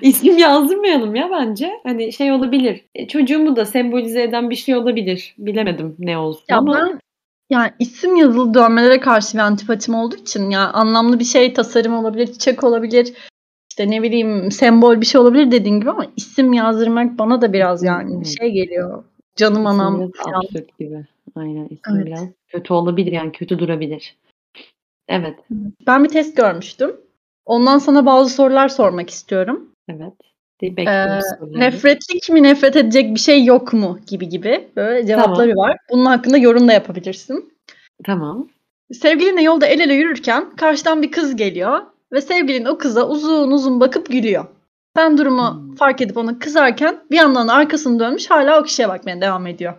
isim 0.00 0.38
yazdırmayalım 0.38 1.14
ya 1.14 1.30
bence. 1.30 1.80
Hani 1.82 2.12
şey 2.12 2.32
olabilir. 2.32 2.84
E, 2.94 3.08
çocuğumu 3.08 3.56
da 3.56 3.64
sembolize 3.64 4.22
eden 4.22 4.50
bir 4.50 4.56
şey 4.56 4.76
olabilir. 4.76 5.34
Bilemedim 5.38 5.96
ne 5.98 6.18
olsun 6.18 6.44
Ya 6.48 6.56
ama 6.56 6.74
ben 6.74 6.98
yani 7.50 7.70
isim 7.78 8.16
yazılı 8.16 8.54
dövmelere 8.54 9.00
karşı 9.00 9.34
bir 9.34 9.42
antipatim 9.42 9.94
olduğu 9.94 10.16
için 10.16 10.50
ya 10.50 10.72
anlamlı 10.72 11.18
bir 11.18 11.24
şey 11.24 11.52
tasarım 11.52 11.94
olabilir, 11.94 12.26
çiçek 12.26 12.64
olabilir. 12.64 13.12
işte 13.70 13.90
ne 13.90 14.02
bileyim 14.02 14.50
sembol 14.50 15.00
bir 15.00 15.06
şey 15.06 15.20
olabilir 15.20 15.50
dediğin 15.50 15.80
gibi 15.80 15.90
ama 15.90 16.06
isim 16.16 16.52
yazdırmak 16.52 17.18
bana 17.18 17.42
da 17.42 17.52
biraz 17.52 17.82
yani 17.82 18.14
Evet. 18.16 18.38
şey 18.38 18.50
geliyor. 18.50 19.04
Canım 19.36 19.66
anam 19.66 20.10
absürt 20.24 20.78
gibi. 20.78 21.06
Aynen 21.36 21.64
isim 21.64 21.96
Evet. 21.96 22.06
biraz 22.06 22.24
kötü 22.48 22.72
olabilir 22.72 23.12
yani 23.12 23.32
kötü 23.32 23.58
durabilir. 23.58 24.16
Evet. 25.08 25.38
Ben 25.86 26.04
bir 26.04 26.08
test 26.08 26.36
görmüştüm. 26.36 26.96
Ondan 27.46 27.78
sana 27.78 28.06
bazı 28.06 28.34
sorular 28.34 28.68
sormak 28.68 29.10
istiyorum. 29.10 29.70
Evet. 29.88 30.12
Ee, 30.62 31.20
nefretlik 31.42 32.30
mi 32.30 32.42
nefret 32.42 32.76
edecek 32.76 33.14
bir 33.14 33.20
şey 33.20 33.44
yok 33.44 33.72
mu 33.72 33.98
gibi 34.06 34.28
gibi 34.28 34.68
böyle 34.76 35.06
cevapları 35.06 35.56
var. 35.56 35.76
Bunun 35.90 36.04
hakkında 36.04 36.36
yorum 36.36 36.68
da 36.68 36.72
yapabilirsin. 36.72 37.52
Tamam. 38.04 38.48
Sevgilinle 38.92 39.42
yolda 39.42 39.66
el 39.66 39.80
ele 39.80 39.94
yürürken 39.94 40.56
karşıdan 40.56 41.02
bir 41.02 41.10
kız 41.10 41.36
geliyor 41.36 41.80
ve 42.12 42.20
sevgilin 42.20 42.64
o 42.64 42.78
kıza 42.78 43.08
uzun 43.08 43.50
uzun 43.50 43.80
bakıp 43.80 44.06
gülüyor. 44.06 44.44
Sen 44.96 45.18
durumu 45.18 45.50
Hmm. 45.50 45.74
fark 45.74 46.00
edip 46.00 46.16
ona 46.16 46.38
kızarken 46.38 46.98
bir 47.10 47.16
yandan 47.16 47.48
da 47.48 47.52
arkasını 47.52 48.00
dönmüş 48.00 48.30
hala 48.30 48.60
o 48.60 48.64
kişiye 48.64 48.88
bakmaya 48.88 49.20
devam 49.20 49.46
ediyor. 49.46 49.74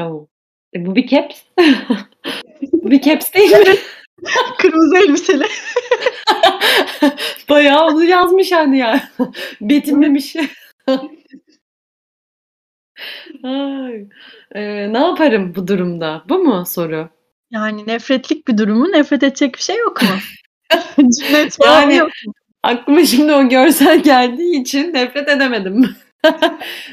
Oo. 0.00 0.26
E, 0.74 0.86
bu 0.86 0.96
bir 0.96 1.06
caps. 1.06 1.42
Bu 2.72 2.90
bir 2.90 3.00
caps 3.00 3.34
değil 3.34 3.50
mi? 3.50 3.74
Kırmızı 4.58 4.96
elbiseli. 4.96 5.44
Bayağı 7.48 7.86
onu 7.86 8.04
yazmış 8.04 8.52
hani 8.52 8.78
ya. 8.78 9.08
Betimlemiş. 9.60 10.36
Ay. 13.44 14.06
Ee, 14.54 14.92
ne 14.92 14.98
yaparım 14.98 15.54
bu 15.54 15.68
durumda? 15.68 16.22
Bu 16.28 16.38
mu 16.38 16.64
soru? 16.66 17.08
Yani 17.50 17.86
nefretlik 17.86 18.48
bir 18.48 18.58
durumu 18.58 18.92
nefret 18.92 19.22
edecek 19.22 19.54
bir 19.54 19.60
şey 19.60 19.76
yok 19.76 20.02
mu? 20.02 20.08
Falan 21.62 21.80
Yani- 21.80 21.96
yok. 21.96 22.10
Aklıma 22.62 23.04
şimdi 23.04 23.32
o 23.32 23.48
görsel 23.48 24.02
geldiği 24.02 24.60
için 24.60 24.94
nefret 24.94 25.28
edemedim. 25.28 25.96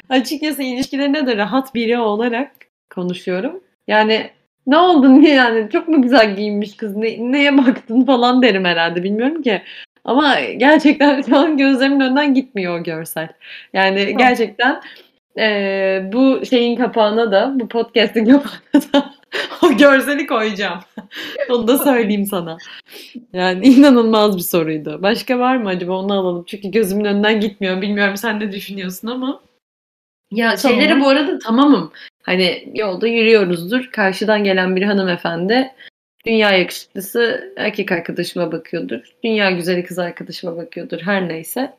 Açıkçası 0.09 0.63
ilişkilerine 0.63 1.27
de 1.27 1.37
rahat 1.37 1.75
biri 1.75 1.97
olarak 1.99 2.51
konuşuyorum. 2.89 3.63
Yani 3.87 4.31
ne 4.69 4.77
oldu 4.77 5.21
niye 5.21 5.33
yani 5.35 5.69
çok 5.71 5.87
mu 5.87 6.01
güzel 6.01 6.35
giyinmiş 6.35 6.77
kız 6.77 6.95
ne, 6.95 7.31
neye 7.31 7.57
baktın 7.57 8.05
falan 8.05 8.41
derim 8.41 8.65
herhalde 8.65 9.03
bilmiyorum 9.03 9.41
ki. 9.41 9.61
Ama 10.05 10.39
gerçekten 10.39 11.21
şu 11.21 11.37
an 11.37 11.57
gözlerimin 11.57 11.99
önünden 11.99 12.33
gitmiyor 12.33 12.79
o 12.79 12.83
görsel. 12.83 13.27
Yani 13.73 14.17
gerçekten 14.17 14.81
eee, 15.37 16.09
bu 16.13 16.45
şeyin 16.45 16.75
kapağına 16.75 17.31
da 17.31 17.53
bu 17.59 17.67
podcast'in 17.67 18.25
kapağına 18.25 18.83
da 18.93 19.13
o 19.63 19.77
görseli 19.77 20.27
koyacağım. 20.27 20.79
Onu 21.49 21.67
da 21.67 21.77
söyleyeyim 21.77 22.25
sana. 22.25 22.57
Yani 23.33 23.65
inanılmaz 23.67 24.37
bir 24.37 24.41
soruydu. 24.41 24.99
Başka 25.01 25.39
var 25.39 25.57
mı 25.57 25.69
acaba 25.69 25.93
onu 25.93 26.13
alalım. 26.13 26.43
Çünkü 26.47 26.71
gözümün 26.71 27.05
önünden 27.05 27.39
gitmiyor. 27.39 27.81
Bilmiyorum 27.81 28.17
sen 28.17 28.39
ne 28.39 28.51
düşünüyorsun 28.51 29.07
ama. 29.07 29.41
Ya 30.31 30.55
Tamam. 30.55 30.79
şeylere 30.79 30.99
bu 30.99 31.09
arada 31.09 31.39
tamamım. 31.39 31.91
Hani 32.23 32.71
yolda 32.75 33.07
yürüyoruzdur. 33.07 33.91
Karşıdan 33.91 34.43
gelen 34.43 34.75
bir 34.75 34.83
hanımefendi 34.83 35.71
dünya 36.25 36.51
yakışıklısı 36.51 37.53
erkek 37.57 37.91
arkadaşıma 37.91 38.51
bakıyordur. 38.51 39.15
Dünya 39.23 39.51
güzeli 39.51 39.83
kız 39.85 39.99
arkadaşıma 39.99 40.57
bakıyordur. 40.57 41.01
Her 41.01 41.29
neyse. 41.29 41.73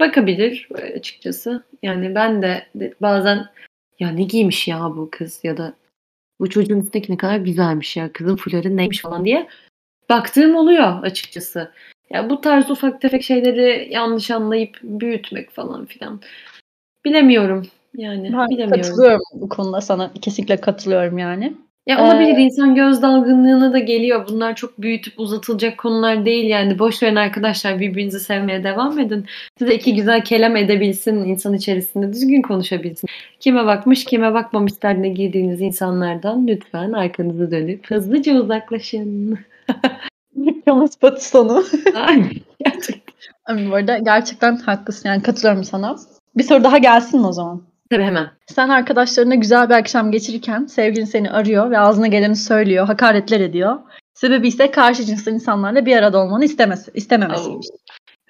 Bakabilir 0.00 0.68
açıkçası. 0.96 1.62
Yani 1.82 2.14
ben 2.14 2.42
de 2.42 2.66
de 2.74 2.94
bazen 3.00 3.46
ya 4.00 4.10
ne 4.10 4.22
giymiş 4.22 4.68
ya 4.68 4.80
bu 4.80 5.08
kız 5.12 5.40
ya 5.44 5.56
da 5.56 5.74
bu 6.40 6.50
çocuğun 6.50 6.80
üstündeki 6.80 7.12
ne 7.12 7.16
kadar 7.16 7.36
güzelmiş 7.36 7.96
ya 7.96 8.12
kızın 8.12 8.36
fuları 8.36 8.76
neymiş 8.76 9.00
falan 9.00 9.24
diye 9.24 9.48
baktığım 10.08 10.56
oluyor 10.56 11.02
açıkçası. 11.02 11.72
Ya 12.10 12.30
bu 12.30 12.40
tarz 12.40 12.70
ufak 12.70 13.00
tefek 13.00 13.22
şeyleri 13.22 13.88
yanlış 13.90 14.30
anlayıp 14.30 14.78
büyütmek 14.82 15.50
falan 15.50 15.86
filan. 15.86 16.20
Bilemiyorum. 17.04 17.66
Yani 17.96 18.32
Ben 18.32 18.48
bilemiyorum. 18.48 18.82
katılıyorum 18.82 19.22
bu 19.34 19.48
konuda 19.48 19.80
sana 19.80 20.10
kesinlikle 20.22 20.56
katılıyorum 20.56 21.18
yani. 21.18 21.56
Ya 21.86 22.04
olabilir 22.04 22.36
insan 22.36 22.74
göz 22.74 23.02
dalgınlığına 23.02 23.72
da 23.72 23.78
geliyor. 23.78 24.26
Bunlar 24.28 24.56
çok 24.56 24.82
büyütüp 24.82 25.14
uzatılacak 25.20 25.78
konular 25.78 26.24
değil 26.24 26.44
yani. 26.50 26.78
Boş 26.78 27.02
verin 27.02 27.16
arkadaşlar 27.16 27.80
birbirinizi 27.80 28.20
sevmeye 28.20 28.64
devam 28.64 28.98
edin. 28.98 29.26
Size 29.58 29.74
iki 29.74 29.94
güzel 29.94 30.24
kelam 30.24 30.56
edebilsin 30.56 31.16
insan 31.16 31.54
içerisinde 31.54 32.12
düzgün 32.12 32.42
konuşabilsin. 32.42 33.08
Kime 33.40 33.66
bakmış 33.66 34.04
kime 34.04 34.34
bakmamış 34.34 34.82
derdine 34.82 35.08
girdiğiniz 35.08 35.60
insanlardan 35.60 36.46
lütfen 36.46 36.92
arkanızı 36.92 37.50
dönüp 37.50 37.90
hızlıca 37.90 38.40
uzaklaşın. 38.40 39.38
Kamu 40.64 40.88
spotu 40.88 41.20
sonu. 41.20 41.64
Gerçekten. 42.64 43.70
Bu 43.70 43.74
arada 43.74 43.98
gerçekten 43.98 44.56
haklısın 44.56 45.08
yani 45.08 45.22
katılıyorum 45.22 45.64
sana. 45.64 45.96
Bir 46.36 46.42
soru 46.42 46.64
daha 46.64 46.78
gelsin 46.78 47.20
mi 47.20 47.26
o 47.26 47.32
zaman? 47.32 47.62
Tabii 47.90 48.02
hemen. 48.02 48.30
Sen 48.46 48.68
arkadaşlarına 48.68 49.34
güzel 49.34 49.68
bir 49.68 49.74
akşam 49.74 50.10
geçirirken 50.12 50.66
sevgilin 50.66 51.04
seni 51.04 51.30
arıyor 51.30 51.70
ve 51.70 51.78
ağzına 51.78 52.06
geleni 52.06 52.36
söylüyor, 52.36 52.86
hakaretler 52.86 53.40
ediyor. 53.40 53.78
Sebebi 54.14 54.48
ise 54.48 54.70
karşı 54.70 55.04
cinsel 55.04 55.32
insanlarla 55.32 55.86
bir 55.86 55.96
arada 55.96 56.18
olmanı 56.18 56.44
istemesi, 56.44 56.90
istememesiymiş. 56.94 57.66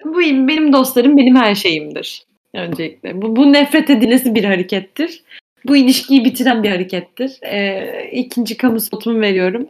Bu 0.05 0.19
benim 0.19 0.73
dostlarım 0.73 1.17
benim 1.17 1.35
her 1.35 1.55
şeyimdir. 1.55 2.25
Öncelikle. 2.53 3.21
Bu, 3.21 3.35
bu 3.35 3.53
nefret 3.53 3.89
edilesi 3.89 4.35
bir 4.35 4.43
harekettir. 4.43 5.23
Bu 5.65 5.77
ilişkiyi 5.77 6.25
bitiren 6.25 6.63
bir 6.63 6.69
harekettir. 6.69 7.39
Ee, 7.41 8.09
ikinci 8.11 8.57
kamu 8.57 8.79
spotumu 8.79 9.21
veriyorum. 9.21 9.69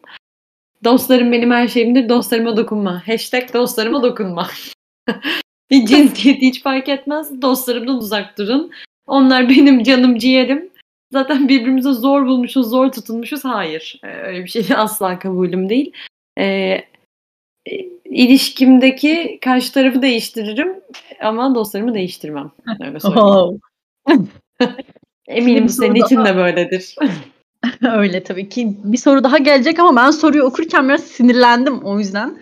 Dostlarım 0.84 1.32
benim 1.32 1.52
her 1.52 1.68
şeyimdir. 1.68 2.10
Dostlarıma 2.10 2.58
dokunma. 2.58 3.08
Hashtag 3.08 3.54
dostlarıma 3.54 4.04
dokunma. 4.04 4.48
Cinsiyeti 5.72 6.42
hiç 6.42 6.64
fark 6.64 6.90
etmez. 6.90 7.42
Dostlarımdan 7.42 7.98
uzak 7.98 8.38
durun. 8.38 8.72
Onlar 9.08 9.50
benim 9.50 9.84
canım 9.84 10.18
ciğerim. 10.18 10.70
Zaten 11.12 11.48
birbirimize 11.50 11.92
zor 11.94 12.26
bulmuşuz, 12.26 12.70
zor 12.70 12.92
tutunmuşuz. 12.92 13.46
Hayır. 13.46 14.00
Ee, 14.04 14.08
öyle 14.08 14.44
bir 14.44 14.50
şey 14.50 14.66
asla 14.76 15.20
kabulüm 15.20 15.70
değil. 15.70 15.92
Ee, 16.38 16.44
e, 16.46 17.76
ilişkimdeki 18.06 19.38
karşı 19.42 19.74
tarafı 19.74 20.02
değiştiririm 20.02 20.74
ama 21.22 21.56
dostlarımı 21.56 21.94
değiştirmem. 21.94 22.52
Öyle 22.86 23.00
söyleyeyim. 23.00 23.60
Eminim 25.28 25.58
Şimdi 25.58 25.74
senin 25.74 26.06
için 26.06 26.16
daha- 26.18 26.26
de 26.26 26.36
böyledir. 26.36 26.96
Öyle 27.82 28.24
tabii 28.24 28.50
ki. 28.50 28.78
Bir 28.84 28.98
soru 28.98 29.24
daha 29.24 29.38
gelecek 29.38 29.80
ama 29.80 29.96
ben 30.02 30.12
soruyu 30.12 30.44
okurken 30.44 30.90
biraz 30.90 31.04
sinirlendim 31.04 31.80
o 31.84 32.00
yüzden. 32.00 32.38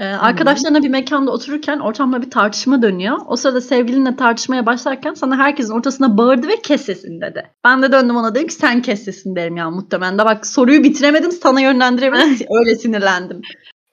Ee, 0.00 0.04
arkadaşlarına 0.04 0.82
bir 0.82 0.88
mekanda 0.88 1.30
otururken 1.30 1.78
ortamda 1.78 2.22
bir 2.22 2.30
tartışma 2.30 2.82
dönüyor. 2.82 3.18
O 3.26 3.36
sırada 3.36 3.60
sevgilinle 3.60 4.16
tartışmaya 4.16 4.66
başlarken 4.66 5.14
sana 5.14 5.38
herkesin 5.38 5.72
ortasına 5.72 6.18
bağırdı 6.18 6.48
ve 6.48 6.56
kes 6.62 6.82
sesini 6.82 7.20
dedi. 7.20 7.50
Ben 7.64 7.82
de 7.82 7.92
döndüm 7.92 8.16
ona 8.16 8.34
dedim 8.34 8.46
ki 8.46 8.54
sen 8.54 8.82
kes 8.82 9.04
sesini 9.04 9.36
derim 9.36 9.56
ya 9.56 9.70
muhtemelen 9.70 10.18
de 10.18 10.24
bak 10.24 10.46
soruyu 10.46 10.82
bitiremedim 10.82 11.32
sana 11.32 11.60
yönlendiremedim 11.60 12.46
öyle 12.60 12.76
sinirlendim. 12.76 13.40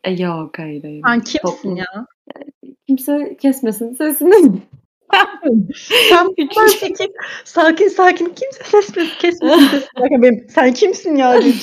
E, 0.04 0.12
yok 0.12 0.60
hayır 0.60 0.84
hayır. 0.84 1.02
Sen 1.06 1.20
kimsin 1.20 1.40
Toplum. 1.40 1.76
ya? 1.76 1.86
Kimse 2.88 3.38
kesmesin 3.42 3.94
sesini. 3.94 4.62
Sen 6.10 6.28
böyle 6.38 6.70
sakin, 6.70 7.14
sakin 7.46 7.88
sakin 7.88 8.26
kimse 8.26 8.64
ses 8.64 9.18
kesmesin 9.18 9.84
benim, 10.22 10.48
sen 10.50 10.74
kimsin 10.74 11.16
ya 11.16 11.42
diye. 11.42 11.54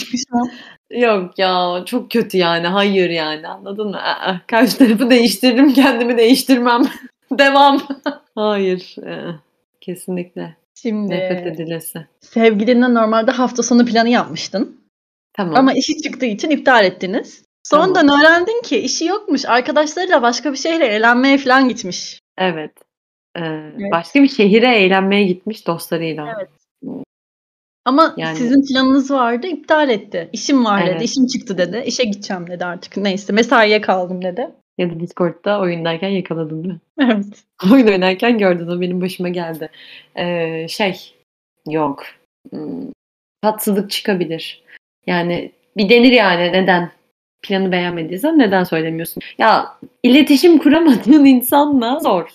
Yok 0.91 1.39
ya 1.39 1.83
çok 1.87 2.11
kötü 2.11 2.39
yani. 2.39 2.67
Hayır 2.67 3.11
yani 3.11 3.49
anladın 3.49 3.91
mı? 3.91 3.97
Aa, 4.03 4.41
karşı 4.47 4.79
tarafı 4.79 5.11
değiştiririm 5.11 5.73
kendimi 5.73 6.17
değiştirmem. 6.17 6.83
Devam. 7.39 7.83
Hayır. 8.35 8.97
ee, 9.07 9.25
kesinlikle. 9.81 10.57
Şimdi 10.75 11.11
Nefret 11.11 11.47
edilesi. 11.47 12.07
sevgilinle 12.21 12.95
normalde 12.95 13.31
hafta 13.31 13.63
sonu 13.63 13.87
planı 13.87 14.09
yapmıştın. 14.09 14.81
Tamam. 15.33 15.55
Ama 15.57 15.73
işi 15.73 16.03
çıktığı 16.03 16.27
için 16.27 16.51
iptal 16.51 16.85
ettiniz. 16.85 17.45
Sonradan 17.63 18.09
öğrendin 18.09 18.63
ki 18.63 18.79
işi 18.79 19.05
yokmuş. 19.05 19.45
Arkadaşlarıyla 19.45 20.23
başka 20.23 20.53
bir 20.53 20.57
şehre 20.57 20.87
eğlenmeye 20.87 21.39
falan 21.39 21.69
gitmiş. 21.69 22.21
Evet. 22.39 22.73
Ee, 23.39 23.73
Başka 23.93 24.23
bir 24.23 24.29
şehire 24.29 24.77
eğlenmeye 24.77 25.25
gitmiş 25.25 25.67
dostlarıyla. 25.67 26.35
Evet. 26.39 26.49
Ama 27.85 28.15
Yani- 28.17 28.37
sizin 28.37 28.67
planınız 28.67 29.11
vardı, 29.11 29.47
iptal 29.47 29.91
etti. 29.91 30.29
İşim 30.33 30.65
var 30.65 30.83
Evet. 30.87 30.95
dedi, 30.97 31.05
işim 31.05 31.27
çıktı 31.27 31.59
dedi. 31.59 31.83
İşe 31.87 32.05
gideceğim 32.05 32.47
dedi 32.47 32.65
artık. 32.65 32.97
Neyse, 32.97 33.33
mesaiye 33.33 33.81
kaldım 33.81 34.23
dedi. 34.25 34.51
Ya 34.79 34.91
da 34.91 35.01
Discord'da 35.01 35.61
oyundayken 35.61 36.09
yakaladın 36.09 36.65
değil 36.65 36.75
mi? 36.75 36.81
Evet. 37.01 37.27
Oyun 37.73 37.87
oynarken 37.87 38.39
gördün 38.39 38.67
o 38.67 38.81
benim 38.81 39.01
başıma 39.01 39.29
geldi. 39.29 39.71
Ee, 40.17 40.67
şey 40.69 41.15
yok. 41.69 42.03
Hmm, 42.51 42.93
Tatsızlık 43.43 43.91
çıkabilir. 43.91 44.63
Yani 45.07 45.53
bir 45.77 45.89
denir 45.89 46.13
yani 46.13 46.53
neden 46.53 46.91
planı 47.43 47.73
beğenmediysen 47.73 48.39
neden 48.39 48.65
söylemiyorsun? 48.65 49.23
Ya 49.39 49.79
iletişim 50.03 50.59
kuramadığın 50.59 51.25
insanla 51.25 52.01
zor. 52.01 52.29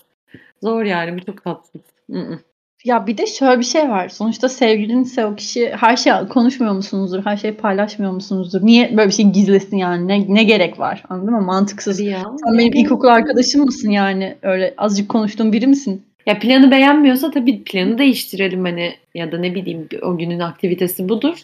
Zor 0.61 0.83
yani 0.83 1.17
bu 1.17 1.25
çok 1.25 1.43
tatsız. 1.43 1.81
Mm-mm. 2.09 2.39
Ya 2.85 3.07
bir 3.07 3.17
de 3.17 3.25
şöyle 3.25 3.59
bir 3.59 3.65
şey 3.65 3.89
var. 3.89 4.09
Sonuçta 4.09 4.49
sevgilinse 4.49 5.25
o 5.25 5.35
kişi 5.35 5.69
her 5.69 5.97
şey 5.97 6.13
konuşmuyor 6.29 6.73
musunuzdur? 6.73 7.25
Her 7.25 7.37
şeyi 7.37 7.53
paylaşmıyor 7.53 8.11
musunuzdur? 8.11 8.65
Niye 8.65 8.97
böyle 8.97 9.09
bir 9.09 9.13
şey 9.13 9.25
gizlesin 9.25 9.77
yani? 9.77 10.07
Ne, 10.07 10.33
ne 10.33 10.43
gerek 10.43 10.79
var? 10.79 11.03
Anladın 11.09 11.33
mı? 11.33 11.41
Mantıksız. 11.41 11.99
Ya, 11.99 12.23
Sen 12.45 12.57
benim 12.57 12.73
ilkokul 12.73 13.07
arkadaşım 13.07 13.65
mısın 13.65 13.89
yani? 13.89 14.35
Öyle 14.41 14.73
azıcık 14.77 15.09
konuştuğum 15.09 15.53
biri 15.53 15.67
misin? 15.67 16.01
ya 16.25 16.39
planı 16.39 16.71
beğenmiyorsa 16.71 17.31
tabii 17.31 17.63
planı 17.63 17.97
değiştirelim 17.97 18.65
hani 18.65 18.93
ya 19.15 19.31
da 19.31 19.37
ne 19.37 19.55
bileyim 19.55 19.87
o 20.01 20.17
günün 20.17 20.39
aktivitesi 20.39 21.09
budur. 21.09 21.37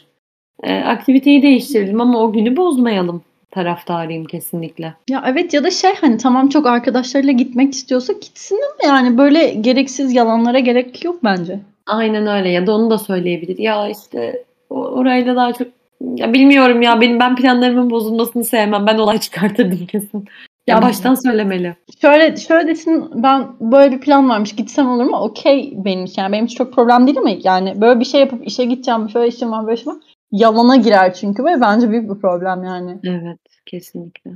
Ee, 0.63 0.73
aktiviteyi 0.73 1.41
değiştirelim 1.41 2.01
ama 2.01 2.19
o 2.23 2.33
günü 2.33 2.57
bozmayalım 2.57 3.23
taraftarıyım 3.55 4.25
kesinlikle. 4.25 4.93
Ya 5.09 5.23
evet 5.27 5.53
ya 5.53 5.63
da 5.63 5.71
şey 5.71 5.95
hani 6.01 6.17
tamam 6.17 6.49
çok 6.49 6.67
arkadaşlarıyla 6.67 7.33
gitmek 7.33 7.73
istiyorsa 7.73 8.13
gitsin 8.13 8.59
ama 8.63 8.93
yani 8.93 9.17
böyle 9.17 9.53
gereksiz 9.53 10.13
yalanlara 10.13 10.59
gerek 10.59 11.05
yok 11.05 11.23
bence. 11.23 11.59
Aynen 11.85 12.27
öyle 12.27 12.49
ya 12.49 12.67
da 12.67 12.75
onu 12.75 12.89
da 12.89 12.97
söyleyebilir. 12.97 13.57
Ya 13.57 13.89
işte 13.89 14.43
orayla 14.69 15.35
daha 15.35 15.53
çok 15.53 15.67
ya 16.15 16.33
bilmiyorum 16.33 16.81
ya 16.81 17.01
benim 17.01 17.19
ben 17.19 17.35
planlarımın 17.35 17.89
bozulmasını 17.89 18.43
sevmem. 18.43 18.87
Ben 18.87 18.97
olay 18.97 19.17
çıkartırdım 19.17 19.85
kesin. 19.85 20.25
Ya, 20.67 20.75
Ya- 20.75 20.81
baştan 20.81 21.15
söylemeli. 21.15 21.75
Şöyle 22.01 22.37
şöyle 22.37 22.67
desin 22.67 23.09
ben 23.15 23.47
böyle 23.59 23.95
bir 23.95 24.01
plan 24.01 24.29
varmış 24.29 24.55
gitsem 24.55 24.87
olur 24.89 25.05
mu? 25.05 25.17
Okey 25.17 25.73
benim 25.85 26.05
için. 26.05 26.21
Yani 26.21 26.31
benim 26.31 26.45
için 26.45 26.57
çok 26.57 26.73
problem 26.73 27.07
değil 27.07 27.17
ama 27.17 27.29
yani 27.43 27.81
böyle 27.81 27.99
bir 27.99 28.05
şey 28.05 28.21
yapıp 28.21 28.47
işe 28.47 28.65
gideceğim 28.65 29.09
şöyle 29.09 29.27
işim 29.27 29.51
var 29.51 29.65
böyle 29.65 29.75
işim 29.75 29.91
var. 29.91 29.97
Yalana 30.31 30.75
girer 30.75 31.13
çünkü 31.13 31.43
ve 31.45 31.61
bence 31.61 31.89
büyük 31.89 32.09
bir 32.09 32.21
problem 32.21 32.63
yani. 32.63 32.97
Evet 33.03 33.39
kesinlikle. 33.65 34.31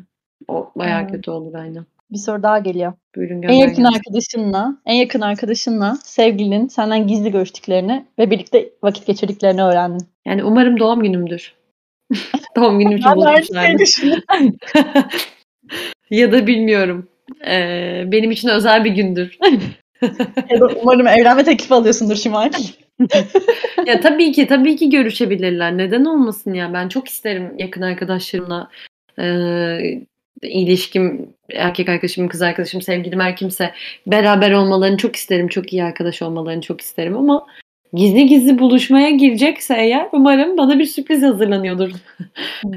O 0.47 0.71
bayağı 0.75 1.01
Evet. 1.01 1.11
kötü 1.11 1.31
olur 1.31 1.53
aynen. 1.53 1.85
Bir 2.11 2.17
soru 2.17 2.43
daha 2.43 2.59
geliyor. 2.59 2.93
Buyurun 3.15 3.41
En 3.43 3.53
yakın 3.53 3.83
gelsin. 3.83 3.83
arkadaşınla, 3.83 4.77
en 4.85 4.95
yakın 4.95 5.21
arkadaşınla 5.21 5.97
sevgilinin 6.03 6.67
senden 6.67 7.07
gizli 7.07 7.31
görüştüklerini 7.31 8.05
ve 8.19 8.31
birlikte 8.31 8.69
vakit 8.83 9.05
geçirdiklerini 9.05 9.63
öğrendin. 9.63 10.07
Yani 10.25 10.43
umarım 10.43 10.79
doğum 10.79 11.03
günümdür. 11.03 11.53
doğum 12.55 12.79
günüm 12.79 12.97
için 12.97 13.09
ya 16.09 16.31
da 16.31 16.47
bilmiyorum. 16.47 17.07
Ee, 17.47 18.03
benim 18.07 18.31
için 18.31 18.49
özel 18.49 18.85
bir 18.85 18.91
gündür. 18.91 19.37
Ya 20.49 20.59
da 20.59 20.67
umarım 20.81 21.07
evlenme 21.07 21.43
teklifi 21.43 21.73
alıyorsundur 21.73 22.15
Şimal. 22.15 22.51
ya 23.85 24.01
tabii 24.01 24.31
ki 24.31 24.47
tabii 24.47 24.75
ki 24.75 24.89
görüşebilirler. 24.89 25.77
Neden 25.77 26.05
olmasın 26.05 26.53
ya? 26.53 26.73
Ben 26.73 26.89
çok 26.89 27.07
isterim 27.07 27.53
yakın 27.57 27.81
arkadaşlarımla 27.81 28.69
e, 29.19 30.01
ilişkim, 30.41 31.29
erkek 31.53 31.89
arkadaşım, 31.89 32.27
kız 32.27 32.41
arkadaşım, 32.41 32.81
sevgilim 32.81 33.19
her 33.19 33.35
kimse 33.35 33.71
beraber 34.07 34.51
olmalarını 34.51 34.97
çok 34.97 35.15
isterim. 35.15 35.47
Çok 35.47 35.73
iyi 35.73 35.83
arkadaş 35.83 36.21
olmalarını 36.21 36.61
çok 36.61 36.81
isterim 36.81 37.17
ama 37.17 37.45
gizli 37.93 38.25
gizli 38.25 38.59
buluşmaya 38.59 39.09
girecekse 39.09 39.75
eğer 39.77 40.09
umarım 40.11 40.57
bana 40.57 40.79
bir 40.79 40.85
sürpriz 40.85 41.23
hazırlanıyordur. 41.23 41.91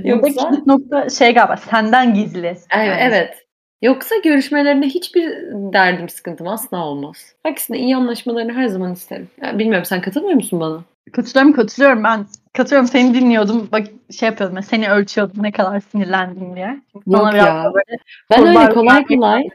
Yoksa- 0.04 0.62
nokta 0.66 1.08
şey 1.08 1.34
galiba 1.34 1.56
senden 1.56 2.14
gizli. 2.14 2.46
Evet, 2.46 2.66
Yani. 2.70 3.00
evet. 3.00 3.34
Yoksa 3.82 4.14
görüşmelerinde 4.24 4.86
hiçbir 4.86 5.28
derdim, 5.72 6.08
sıkıntım 6.08 6.48
asla 6.48 6.86
olmaz. 6.86 7.34
Aksine 7.44 7.78
iyi 7.78 7.96
anlaşmalarını 7.96 8.52
her 8.52 8.66
zaman 8.66 8.92
isterim. 8.92 9.28
Ya 9.42 9.58
bilmiyorum 9.58 9.84
sen 9.84 10.00
katılmıyor 10.00 10.34
musun 10.34 10.60
bana? 10.60 10.84
Katılıyorum 11.12 11.52
katılıyorum 11.52 12.04
ben. 12.04 12.26
Katılıyorum 12.52 12.88
seni 12.88 13.14
dinliyordum. 13.14 13.68
Bak 13.72 13.86
şey 14.18 14.28
yapıyordum. 14.28 14.56
ben, 14.56 14.60
Seni 14.60 14.90
ölçüyordum 14.90 15.42
ne 15.42 15.52
kadar 15.52 15.80
sinirlendim 15.80 16.56
diye. 16.56 16.80
Çünkü 16.92 17.10
Yok 17.10 17.34
ya. 17.34 17.72
böyle 17.74 17.98
Ben 18.30 18.46
öyle 18.46 18.74
kolay 18.74 19.04
kolay 19.04 19.48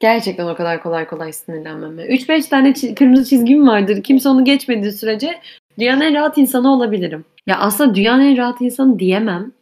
gerçekten 0.00 0.46
o 0.46 0.54
kadar 0.54 0.82
kolay 0.82 1.06
kolay 1.06 1.32
sinirlenmem. 1.32 1.98
3-5 1.98 2.48
tane 2.48 2.68
çi- 2.68 2.94
kırmızı 2.94 3.30
çizgim 3.30 3.68
vardır. 3.68 4.02
Kimse 4.02 4.28
onu 4.28 4.44
geçmediği 4.44 4.92
sürece 4.92 5.40
dünyanın 5.78 6.00
en 6.00 6.14
rahat 6.14 6.38
insanı 6.38 6.72
olabilirim. 6.72 7.24
Ya 7.46 7.58
aslında 7.58 7.94
dünyanın 7.94 8.22
en 8.22 8.36
rahat 8.36 8.60
insanı 8.60 8.98
diyemem. 8.98 9.52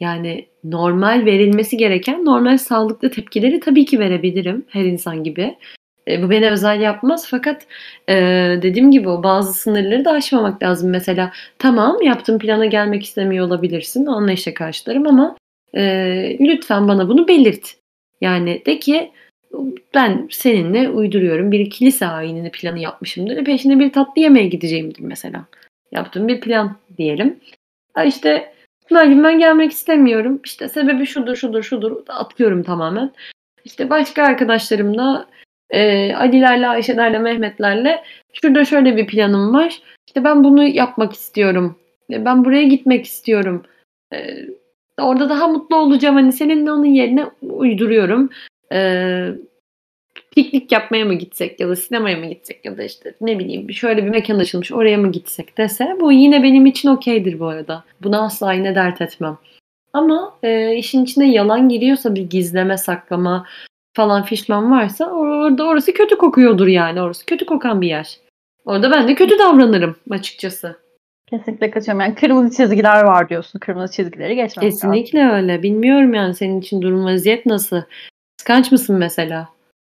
Yani 0.00 0.46
normal 0.64 1.24
verilmesi 1.24 1.76
gereken 1.76 2.24
normal 2.24 2.58
sağlıklı 2.58 3.10
tepkileri 3.10 3.60
tabii 3.60 3.84
ki 3.84 3.98
verebilirim 3.98 4.64
her 4.68 4.84
insan 4.84 5.24
gibi. 5.24 5.56
E, 6.08 6.22
bu 6.22 6.30
beni 6.30 6.50
özel 6.50 6.80
yapmaz 6.80 7.26
fakat 7.30 7.66
e, 8.08 8.14
dediğim 8.62 8.90
gibi 8.90 9.08
o 9.08 9.22
bazı 9.22 9.54
sınırları 9.54 10.04
da 10.04 10.10
aşmamak 10.10 10.62
lazım. 10.62 10.90
Mesela 10.90 11.32
tamam 11.58 12.02
yaptığım 12.02 12.38
plana 12.38 12.66
gelmek 12.66 13.02
istemiyor 13.04 13.46
olabilirsin 13.46 14.06
anlayışla 14.06 14.54
karşılarım 14.54 15.06
ama 15.06 15.36
e, 15.74 16.36
lütfen 16.40 16.88
bana 16.88 17.08
bunu 17.08 17.28
belirt. 17.28 17.74
Yani 18.20 18.62
de 18.66 18.78
ki 18.78 19.12
ben 19.94 20.28
seninle 20.30 20.88
uyduruyorum. 20.88 21.52
Bir 21.52 21.70
kilise 21.70 22.06
ayinini 22.06 22.50
planı 22.50 22.78
yapmışımdır. 22.78 23.44
Peşine 23.44 23.78
bir 23.78 23.92
tatlı 23.92 24.22
yemeğe 24.22 24.48
gideceğimdir 24.48 25.00
mesela. 25.00 25.44
Yaptığım 25.92 26.28
bir 26.28 26.40
plan 26.40 26.76
diyelim. 26.98 27.40
Ha 27.94 28.04
işte 28.04 28.56
Sınavcığım 28.88 29.24
ben 29.24 29.38
gelmek 29.38 29.72
istemiyorum. 29.72 30.40
İşte 30.44 30.68
sebebi 30.68 31.06
şudur 31.06 31.36
şudur 31.36 31.62
şudur. 31.62 31.96
Atıyorum 32.08 32.62
tamamen. 32.62 33.12
İşte 33.64 33.90
başka 33.90 34.22
arkadaşlarımla 34.22 35.26
e, 35.70 36.14
Alilerle, 36.14 36.68
Ayşelerle, 36.68 37.18
Mehmetlerle 37.18 38.02
şurada 38.32 38.64
şöyle 38.64 38.96
bir 38.96 39.06
planım 39.06 39.54
var. 39.54 39.82
İşte 40.06 40.24
ben 40.24 40.44
bunu 40.44 40.64
yapmak 40.64 41.12
istiyorum. 41.12 41.78
E, 42.10 42.24
Ben 42.24 42.44
buraya 42.44 42.62
gitmek 42.62 43.04
istiyorum. 43.04 43.62
E, 44.12 44.36
orada 45.00 45.28
daha 45.28 45.48
mutlu 45.48 45.76
olacağım. 45.76 46.14
Hani 46.14 46.32
seninle 46.32 46.72
onun 46.72 46.84
yerine 46.84 47.26
uyduruyorum. 47.42 48.30
Ee, 48.72 49.28
piknik 50.36 50.72
yapmaya 50.72 51.04
mı 51.04 51.14
gitsek 51.14 51.60
ya 51.60 51.68
da 51.68 51.76
sinemaya 51.76 52.16
mı 52.16 52.26
gitsek 52.26 52.64
ya 52.64 52.78
da 52.78 52.82
işte 52.82 53.14
ne 53.20 53.38
bileyim 53.38 53.72
şöyle 53.72 54.04
bir 54.04 54.10
mekan 54.10 54.38
açılmış 54.38 54.72
oraya 54.72 54.98
mı 54.98 55.12
gitsek 55.12 55.58
dese 55.58 55.96
bu 56.00 56.12
yine 56.12 56.42
benim 56.42 56.66
için 56.66 56.88
okeydir 56.88 57.40
bu 57.40 57.46
arada. 57.46 57.84
Buna 58.02 58.24
asla 58.24 58.52
yine 58.52 58.74
dert 58.74 59.00
etmem. 59.00 59.38
Ama 59.92 60.38
e, 60.42 60.76
işin 60.76 61.04
içine 61.04 61.32
yalan 61.32 61.68
giriyorsa 61.68 62.14
bir 62.14 62.30
gizleme 62.30 62.76
saklama 62.78 63.46
falan 63.96 64.22
fişman 64.22 64.70
varsa 64.70 65.10
orada 65.10 65.64
orası 65.66 65.92
kötü 65.92 66.18
kokuyordur 66.18 66.66
yani 66.66 67.00
orası 67.00 67.26
kötü 67.26 67.46
kokan 67.46 67.80
bir 67.80 67.88
yer. 67.88 68.18
Orada 68.64 68.90
ben 68.90 69.08
de 69.08 69.14
kötü 69.14 69.38
davranırım 69.38 69.96
açıkçası. 70.10 70.76
Kesinlikle 71.26 71.70
kaçıyorum. 71.70 72.00
Yani 72.00 72.14
kırmızı 72.14 72.56
çizgiler 72.56 73.04
var 73.04 73.28
diyorsun. 73.28 73.58
Kırmızı 73.58 73.92
çizgileri 73.92 74.36
geçmemek 74.36 74.72
lazım. 74.72 74.92
Kesinlikle 74.92 75.28
öyle. 75.28 75.62
Bilmiyorum 75.62 76.14
yani 76.14 76.34
senin 76.34 76.60
için 76.60 76.82
durum 76.82 77.04
vaziyet 77.04 77.46
nasıl? 77.46 77.82
Kıskanç 78.38 78.72
mısın 78.72 78.96
mesela? 78.96 79.48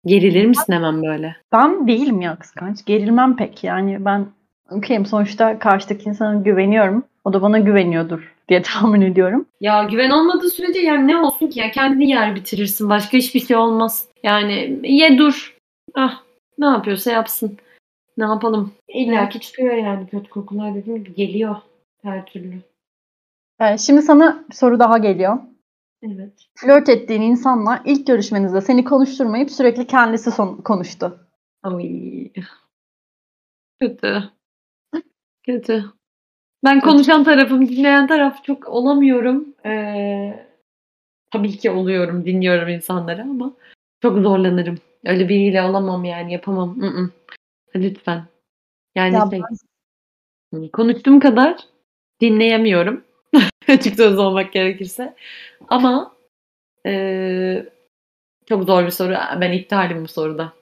Gerilir 0.05 0.45
misin 0.45 0.73
hemen 0.73 1.03
böyle? 1.03 1.35
Ben 1.51 1.87
değilim 1.87 2.21
ya 2.21 2.35
kıskanç. 2.35 2.85
Gerilmem 2.85 3.35
pek. 3.35 3.63
Yani 3.63 4.05
ben 4.05 4.25
okeyim. 4.71 5.05
Sonuçta 5.05 5.59
karşıdaki 5.59 6.09
insana 6.09 6.41
güveniyorum. 6.41 7.03
O 7.23 7.33
da 7.33 7.41
bana 7.41 7.59
güveniyordur 7.59 8.35
diye 8.49 8.61
tahmin 8.65 9.01
ediyorum. 9.01 9.45
Ya 9.61 9.83
güven 9.83 10.09
olmadığı 10.09 10.49
sürece 10.49 10.79
yani 10.79 11.07
ne 11.07 11.17
olsun 11.17 11.47
ki 11.47 11.59
ya 11.59 11.71
kendini 11.71 12.09
yer 12.09 12.35
bitirirsin. 12.35 12.89
Başka 12.89 13.17
hiçbir 13.17 13.39
şey 13.39 13.57
olmaz. 13.57 14.07
Yani 14.23 14.79
ye 14.83 15.17
dur. 15.17 15.57
Ah 15.95 16.23
ne 16.57 16.65
yapıyorsa 16.65 17.11
yapsın. 17.11 17.57
Ne 18.17 18.23
yapalım? 18.23 18.73
İlla 18.87 19.29
ki 19.29 19.39
çıkıyor 19.39 19.73
yani 19.75 20.07
kötü 20.07 20.29
kokular 20.29 20.75
dediğim 20.75 21.03
gibi 21.03 21.13
geliyor 21.15 21.55
her 22.01 22.25
türlü. 22.25 22.61
Ee, 23.61 23.77
şimdi 23.77 24.01
sana 24.01 24.45
bir 24.49 24.55
soru 24.55 24.79
daha 24.79 24.97
geliyor. 24.97 25.37
Evet. 26.03 26.33
Flört 26.57 26.89
ettiğin 26.89 27.21
insanla 27.21 27.81
ilk 27.85 28.07
görüşmenizde 28.07 28.61
seni 28.61 28.83
konuşturmayıp 28.83 29.51
sürekli 29.51 29.87
kendisi 29.87 30.31
son- 30.31 30.57
konuştu. 30.57 31.19
Ay. 31.63 32.31
Kötü. 33.79 34.23
Kötü. 35.45 35.85
Ben 36.63 36.79
konuşan 36.81 37.23
tarafım, 37.23 37.67
dinleyen 37.69 38.07
taraf 38.07 38.43
çok 38.43 38.67
olamıyorum. 38.69 39.55
Ee, 39.65 40.47
tabii 41.31 41.57
ki 41.57 41.71
oluyorum, 41.71 42.25
dinliyorum 42.25 42.69
insanları 42.69 43.21
ama 43.21 43.53
çok 44.01 44.19
zorlanırım. 44.19 44.77
Öyle 45.05 45.29
biriyle 45.29 45.61
olamam 45.61 46.03
yani, 46.03 46.33
yapamam. 46.33 46.79
Mm-mm. 46.79 47.11
Lütfen. 47.75 48.25
Yani 48.95 49.15
Ya 49.15 49.29
şey, 50.51 50.71
konuştuğum 50.71 51.19
kadar 51.19 51.57
dinleyemiyorum. 52.21 53.03
Açık 53.67 53.95
söz 53.95 54.19
olmak 54.19 54.53
gerekirse. 54.53 55.15
Ama 55.69 56.15
ee, 56.85 57.65
çok 58.45 58.63
zor 58.63 58.85
bir 58.85 58.91
soru. 58.91 59.13
Ben 59.41 59.51
iptalim 59.51 60.03
bu 60.03 60.07
soruda. 60.07 60.53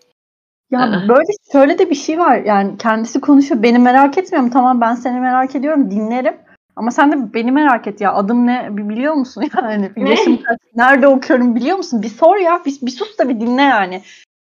Ya 0.72 1.04
böyle 1.10 1.32
şöyle 1.52 1.80
de 1.80 1.90
bir 1.90 1.96
şey 1.96 2.20
var. 2.20 2.38
Yani 2.38 2.78
kendisi 2.78 3.22
konuşuyor. 3.22 3.64
Beni 3.64 3.80
merak 3.80 4.18
etmiyorum. 4.18 4.50
Tamam 4.50 4.82
ben 4.82 4.96
seni 4.96 5.20
merak 5.20 5.56
ediyorum. 5.56 5.92
Dinlerim. 5.92 6.38
Ama 6.76 6.92
sen 6.92 7.12
de 7.12 7.34
beni 7.34 7.52
merak 7.52 7.88
et 7.88 8.02
ya. 8.02 8.14
Adım 8.14 8.48
ne 8.48 8.68
biliyor 8.72 9.14
musun 9.14 9.44
yani? 9.62 9.92
Ne? 9.98 10.10
yaşım 10.10 10.38
kaç? 10.44 10.60
Nerede 10.76 11.08
okuyorum 11.08 11.56
biliyor 11.56 11.78
musun? 11.78 12.02
Bir 12.02 12.10
sor 12.10 12.36
ya. 12.38 12.62
Bir, 12.66 12.78
bir 12.82 12.92
sus 12.92 13.20
da 13.20 13.30
bir 13.30 13.40
dinle 13.40 13.62
yani. 13.62 14.02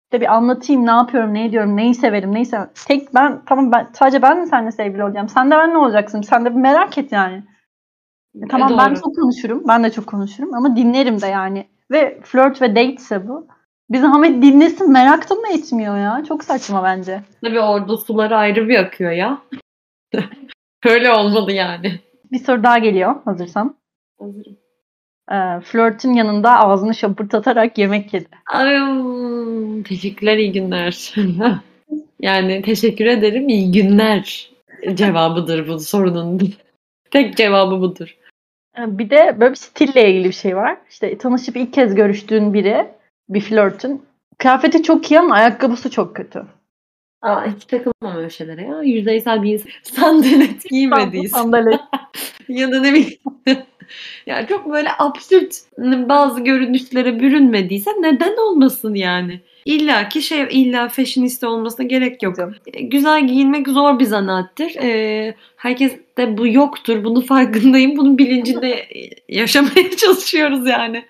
İşte 0.04 0.20
bir 0.20 0.34
anlatayım 0.34 0.86
ne 0.86 0.90
yapıyorum, 0.90 1.34
ne 1.34 1.44
ediyorum, 1.44 1.76
neyi 1.76 1.94
severim, 1.94 2.34
neyi 2.34 2.46
severim. 2.46 2.70
Tek 2.88 3.14
ben 3.14 3.42
tamam 3.46 3.72
ben 3.72 3.88
sadece 3.92 4.22
ben 4.22 4.40
mi 4.40 4.46
seninle 4.46 4.72
sevgili 4.72 5.04
olacağım? 5.04 5.28
Sen 5.28 5.50
de 5.50 5.56
benimle 5.56 5.76
olacaksın. 5.76 6.22
Sen 6.22 6.44
de 6.44 6.50
bir 6.50 6.60
merak 6.60 6.98
et 6.98 7.12
yani. 7.12 7.44
E, 8.42 8.48
Tamam 8.48 8.78
ben 8.78 8.90
Doğru. 8.90 9.00
çok 9.00 9.16
konuşurum. 9.16 9.62
Ben 9.68 9.84
de 9.84 9.90
çok 9.92 10.06
konuşurum 10.06 10.54
ama 10.54 10.76
dinlerim 10.76 11.20
de 11.20 11.26
yani. 11.26 11.66
Ve 11.90 12.20
flört 12.22 12.62
ve 12.62 12.70
date 12.70 12.92
ise 12.92 13.28
bu. 13.28 13.46
Biz 13.92 14.04
Ahmet 14.04 14.42
dinlesin 14.42 14.92
merak 14.92 15.30
da 15.30 15.34
mı 15.34 15.48
etmiyor 15.54 15.98
ya? 15.98 16.22
Çok 16.28 16.44
saçma 16.44 16.84
bence. 16.84 17.20
Tabii 17.44 17.60
orada 17.60 17.96
sular 17.96 18.30
ayrı 18.30 18.68
bir 18.68 18.78
akıyor 18.78 19.10
ya. 19.10 19.38
Öyle 20.84 21.10
olmalı 21.10 21.52
yani. 21.52 22.00
Bir 22.32 22.38
soru 22.38 22.62
daha 22.62 22.78
geliyor 22.78 23.14
hazırsan. 23.24 23.76
Hazırım. 24.18 24.56
Ee, 25.32 25.60
flörtün 25.60 26.12
yanında 26.12 26.58
ağzını 26.58 26.94
şapırtatarak 26.94 27.78
yemek 27.78 28.14
yedi. 28.14 28.28
Ay, 28.52 28.76
teşekkürler, 29.82 30.36
iyi 30.36 30.52
günler. 30.52 31.14
yani 32.20 32.62
teşekkür 32.62 33.06
ederim, 33.06 33.48
iyi 33.48 33.72
günler 33.72 34.50
cevabıdır 34.94 35.68
bu 35.68 35.80
sorunun. 35.80 36.40
Tek 37.10 37.36
cevabı 37.36 37.80
budur. 37.80 38.16
Ee, 38.78 38.98
Bir 38.98 39.10
de 39.10 39.36
böyle 39.40 39.50
bir 39.50 39.56
stille 39.56 40.10
ilgili 40.10 40.28
bir 40.28 40.34
şey 40.34 40.56
var. 40.56 40.76
İşte 40.90 41.18
tanışıp 41.18 41.56
ilk 41.56 41.72
kez 41.72 41.94
görüştüğün 41.94 42.54
biri, 42.54 42.86
bir 43.28 43.40
flörtün. 43.40 44.02
Kıyafeti 44.38 44.82
çok 44.82 45.10
iyi 45.10 45.20
ama 45.20 45.34
ayakkabısı 45.34 45.90
çok 45.90 46.16
kötü. 46.16 46.42
Aa, 47.22 47.46
hiç 47.46 47.64
takılmam 47.64 48.16
öyle 48.16 48.30
şeylere 48.30 48.62
ya. 48.62 48.82
Yüzeysel 48.82 49.42
bir 49.42 49.52
insan. 49.52 49.70
Sandalet 49.82 50.70
giymediyse. 50.70 51.28
Sandalye. 51.28 51.80
ya 52.48 52.72
da 52.72 52.80
ne 52.80 52.92
bileyim. 52.92 53.18
yani 54.26 54.46
çok 54.48 54.72
böyle 54.72 54.88
absürt 54.98 55.56
bazı 56.08 56.40
görünüşlere 56.40 57.20
bürünmediyse 57.20 57.90
neden 58.00 58.36
olmasın 58.36 58.94
yani? 58.94 59.40
İlla 59.64 60.08
ki 60.08 60.22
şey 60.22 60.46
illa 60.50 60.88
fashionista 60.88 61.48
olmasına 61.48 61.86
gerek 61.86 62.22
yok. 62.22 62.36
Canım. 62.36 62.54
E, 62.74 62.82
Güzel 62.82 63.26
giyinmek 63.26 63.68
zor 63.68 63.98
bir 63.98 64.04
zanaattır. 64.04 64.74
Ee, 64.82 65.34
herkes 65.56 65.92
de 66.18 66.38
bu 66.38 66.46
yoktur. 66.46 67.04
Bunun 67.04 67.20
farkındayım. 67.20 67.96
Bunun 67.96 68.18
bilincinde 68.18 68.88
yaşamaya 69.28 69.90
çalışıyoruz 69.96 70.66
yani. 70.66 71.04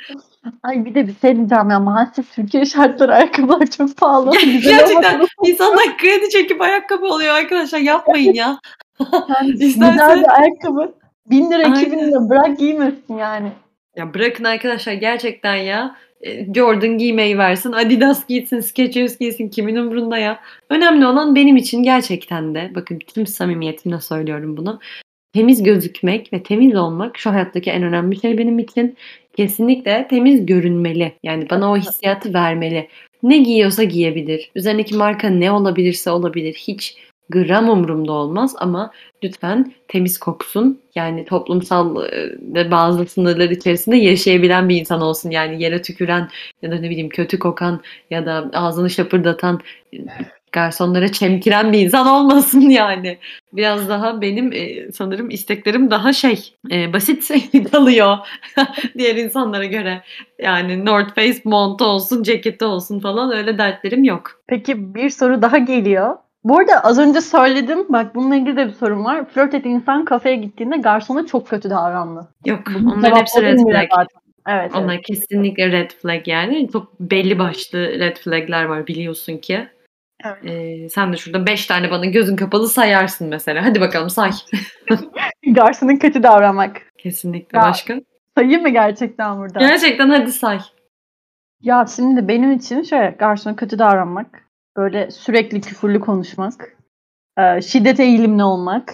Ay 0.63 0.85
bir 0.85 0.95
de 0.95 1.07
bir 1.07 1.15
şey 1.21 1.37
diyeceğim 1.37 1.71
ya 1.71 1.81
maalesef 1.81 2.33
Türkiye 2.33 2.65
şartları 2.65 3.15
ayakkabılar 3.15 3.67
çok 3.67 3.97
pahalı. 3.97 4.31
Gerçekten 4.63 5.27
insanlar 5.45 5.99
kredi 5.99 6.29
çekip 6.29 6.61
ayakkabı 6.61 7.07
alıyor 7.07 7.35
arkadaşlar. 7.35 7.79
Yapmayın 7.79 8.35
ya. 8.35 8.59
Yani 9.13 9.53
güzel 9.59 10.21
bir 10.21 10.41
ayakkabı. 10.41 10.95
1000 11.31 11.51
lira, 11.51 11.63
2000 11.63 11.99
Aynen. 11.99 12.09
lira 12.09 12.29
bırak 12.29 12.59
giymesin 12.59 13.17
yani. 13.17 13.53
Ya 13.97 14.15
bırakın 14.15 14.45
arkadaşlar 14.45 14.93
gerçekten 14.93 15.57
ya. 15.57 15.97
E, 16.21 16.55
Jordan 16.55 16.99
giymeyi 16.99 17.39
versin, 17.39 17.73
Adidas 17.73 18.27
giysin, 18.27 18.61
Skechers 18.61 19.19
giysin 19.19 19.49
kimin 19.49 19.77
umurunda 19.77 20.19
ya. 20.19 20.41
Önemli 20.71 21.07
olan 21.07 21.35
benim 21.35 21.57
için 21.57 21.83
gerçekten 21.83 22.55
de 22.55 22.73
bakın 22.75 22.99
tüm 22.99 23.27
samimiyetimle 23.27 24.01
söylüyorum 24.01 24.57
bunu. 24.57 24.81
Temiz 25.33 25.63
gözükmek 25.63 26.33
ve 26.33 26.43
temiz 26.43 26.77
olmak 26.77 27.19
şu 27.19 27.31
hayattaki 27.31 27.71
en 27.71 27.83
önemli 27.83 28.21
şey 28.21 28.39
benim 28.39 28.59
için. 28.59 28.97
Kesinlikle 29.37 30.07
temiz 30.11 30.47
görünmeli. 30.47 31.13
Yani 31.23 31.51
bana 31.51 31.73
o 31.73 31.77
hissiyatı 31.77 32.35
vermeli. 32.35 32.89
Ne 33.23 33.39
giyiyorsa 33.39 33.85
giyebilir. 33.85 34.51
Üzerindeki 34.55 34.97
marka 34.97 35.29
ne 35.29 35.53
olabilirse 35.53 36.11
olabilir. 36.11 36.55
Hiç 36.55 36.97
gram 37.31 37.69
umurumda 37.69 38.13
olmaz 38.13 38.55
ama 38.59 38.93
lütfen 39.25 39.73
temiz 39.89 40.19
koksun. 40.19 40.81
Yani 40.95 41.25
toplumsal 41.25 42.05
e, 42.05 42.33
ve 42.41 42.71
bazı 42.71 43.07
sınırlar 43.07 43.51
içerisinde 43.51 43.97
yaşayabilen 43.97 44.69
bir 44.69 44.81
insan 44.81 45.01
olsun. 45.01 45.31
Yani 45.31 45.63
yere 45.63 45.83
tüküren 45.83 46.29
ya 46.63 46.71
da 46.71 46.75
ne 46.75 46.91
bileyim 46.91 47.09
kötü 47.09 47.39
kokan 47.39 47.81
ya 48.11 48.27
da 48.27 48.51
ağzını 48.53 48.91
şapırdatan 48.91 49.61
e, 49.95 49.99
garsonlara 50.53 51.13
çemkiren 51.13 51.73
bir 51.73 51.79
insan 51.79 52.07
olmasın 52.07 52.61
yani. 52.71 53.19
Biraz 53.53 53.89
daha 53.89 54.21
benim 54.21 54.53
e, 54.53 54.93
sanırım 54.93 55.31
isteklerim 55.31 55.91
daha 55.91 56.13
şey 56.13 56.55
e, 56.71 56.93
basit 56.93 57.31
kalıyor 57.73 58.19
diğer 58.99 59.17
insanlara 59.17 59.65
göre. 59.65 60.03
Yani 60.39 60.85
North 60.85 61.15
Face 61.15 61.41
montu 61.45 61.85
olsun, 61.85 62.23
ceketi 62.23 62.65
olsun 62.65 63.01
falan 63.01 63.33
öyle 63.33 63.59
dertlerim 63.59 64.05
yok. 64.05 64.31
Peki 64.47 64.95
bir 64.95 65.11
soru 65.11 65.43
daha 65.43 65.59
geliyor. 65.59 66.17
Bu 66.45 66.59
arada 66.59 66.81
az 66.85 66.99
önce 66.99 67.21
söyledim. 67.21 67.87
Bak 67.89 68.15
bununla 68.15 68.37
ilgili 68.37 68.57
de 68.57 68.67
bir 68.67 68.73
sorun 68.73 69.05
var. 69.05 69.25
Flört 69.25 69.55
ettiğin 69.55 69.75
insan 69.75 70.05
kafeye 70.05 70.37
gittiğinde 70.37 70.77
garsona 70.77 71.27
çok 71.27 71.49
kötü 71.49 71.71
davrandı. 71.71 72.29
Yok 72.45 72.61
onların 72.97 73.17
hepsi 73.17 73.43
red 73.43 73.59
flag. 73.59 73.89
zaten. 73.91 74.23
Evet. 74.49 74.75
Onlar 74.75 74.95
evet. 74.95 75.07
kesinlikle 75.07 75.73
red 75.73 75.91
flag 75.91 76.29
yani. 76.29 76.69
Çok 76.73 77.01
belli 77.01 77.39
başlı 77.39 77.79
red 77.79 78.17
flagler 78.17 78.65
var 78.65 78.87
biliyorsun 78.87 79.37
ki. 79.37 79.69
Evet. 80.25 80.45
Ee, 80.45 80.89
sen 80.89 81.13
de 81.13 81.17
şurada 81.17 81.47
5 81.47 81.67
tane 81.67 81.91
bana 81.91 82.07
gözün 82.07 82.37
kapalı 82.37 82.69
sayarsın 82.69 83.29
mesela. 83.29 83.65
Hadi 83.65 83.81
bakalım 83.81 84.11
say. 84.11 84.31
Garsona 85.55 85.99
kötü 85.99 86.23
davranmak. 86.23 86.83
Kesinlikle 86.99 87.59
Ya. 87.59 87.65
başka. 87.65 87.95
Sayayım 88.39 88.63
mı 88.63 88.69
gerçekten 88.69 89.39
burada? 89.39 89.59
Gerçekten 89.59 90.09
hadi 90.11 90.33
say. 90.33 90.59
Ya 91.63 91.87
şimdi 91.97 92.29
benim 92.29 92.53
için 92.53 92.83
şöyle 92.83 93.11
garsona 93.19 93.57
kötü 93.57 93.79
davranmak, 93.79 94.27
böyle 94.77 95.11
sürekli 95.11 95.61
küfürlü 95.61 96.01
konuşmak, 96.01 96.77
e, 97.39 97.63
şiddet 97.63 98.01
eğilimli 98.01 98.45
olmak, 98.45 98.93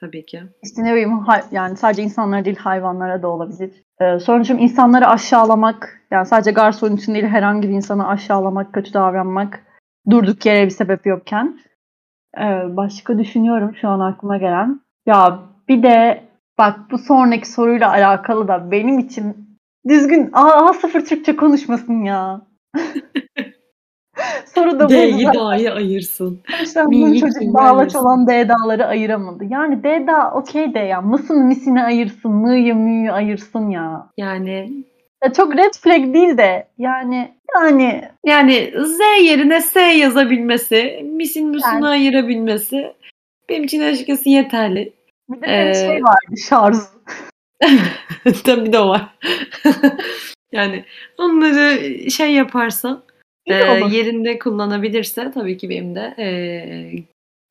Tabii 0.00 0.26
ki. 0.26 0.42
işte 0.62 0.84
ne 0.84 0.92
bileyim 0.92 1.10
yani 1.52 1.76
sadece 1.76 2.02
insanlara 2.02 2.44
değil 2.44 2.56
hayvanlara 2.56 3.22
da 3.22 3.28
olabilir. 3.28 3.70
Sonuçta 4.20 4.54
insanları 4.54 5.06
aşağılamak, 5.08 6.00
yani 6.10 6.26
sadece 6.26 6.50
garson 6.50 6.96
için 6.96 7.14
değil 7.14 7.26
herhangi 7.26 7.68
bir 7.68 7.74
insanı 7.74 8.08
aşağılamak, 8.08 8.72
kötü 8.74 8.92
davranmak, 8.94 9.60
durduk 10.10 10.46
yere 10.46 10.64
bir 10.64 10.70
sebep 10.70 11.06
yokken. 11.06 11.60
E, 12.38 12.76
başka 12.76 13.18
düşünüyorum 13.18 13.76
şu 13.80 13.88
an 13.88 14.00
aklıma 14.00 14.36
gelen. 14.36 14.80
Ya 15.06 15.38
bir 15.68 15.82
de 15.82 16.24
bak 16.58 16.78
bu 16.90 16.98
sonraki 16.98 17.50
soruyla 17.50 17.90
alakalı 17.90 18.48
da 18.48 18.70
benim 18.70 18.98
için 18.98 19.36
düzgün 19.88 20.30
A, 20.32 20.72
sıfır 20.72 21.04
Türkçe 21.04 21.36
konuşmasın 21.36 22.02
ya. 22.04 22.40
Soru 24.54 24.78
da 24.78 24.88
D'yi 24.88 25.26
dahi 25.26 25.72
ayırsın. 25.72 26.40
Milli 26.88 27.02
bunun 27.02 27.14
çocuk 27.14 27.54
bağlaç 27.54 27.96
olan 27.96 28.26
D'daları 28.26 28.86
ayıramadı. 28.86 29.44
Yani 29.44 29.84
D'da 29.84 30.30
okey 30.34 30.74
de 30.74 30.78
ya. 30.78 31.00
Mısın 31.00 31.46
misini 31.46 31.84
ayırsın. 31.84 32.32
Mı'yı 32.32 32.74
mü'yü 32.74 33.12
ayırsın 33.12 33.70
ya. 33.70 34.10
Yani 34.16 34.84
Ya 35.24 35.32
çok 35.32 35.56
red 35.56 35.74
flag 35.80 36.14
değil 36.14 36.38
de 36.38 36.66
yani 36.78 37.34
yani 37.56 38.08
Yani 38.26 38.72
Z 38.84 38.98
yerine 39.24 39.60
S 39.60 39.80
yazabilmesi, 39.80 41.00
misin 41.04 41.48
müsünü 41.48 41.72
Yani. 41.72 41.86
ayırabilmesi 41.86 42.92
benim 43.48 43.64
için 43.64 43.80
açıkçası 43.82 44.28
yeterli. 44.28 44.92
bir 45.28 45.42
de 45.42 45.70
Ee, 45.70 45.74
şey 45.74 46.04
vardı 46.04 46.36
şarj. 46.48 46.76
Tabii 48.44 48.72
de 48.72 48.78
o 48.78 48.88
var. 48.88 49.16
yani 50.52 50.84
onları 51.18 51.80
şey 52.10 52.32
yaparsa, 52.34 53.02
İyi 53.46 53.52
e, 53.54 53.70
olur. 53.70 53.90
yerinde 53.90 54.38
kullanabilirse 54.38 55.30
tabii 55.34 55.56
ki 55.58 55.68
benim 55.70 55.94
de 55.94 56.14
e, 56.18 56.26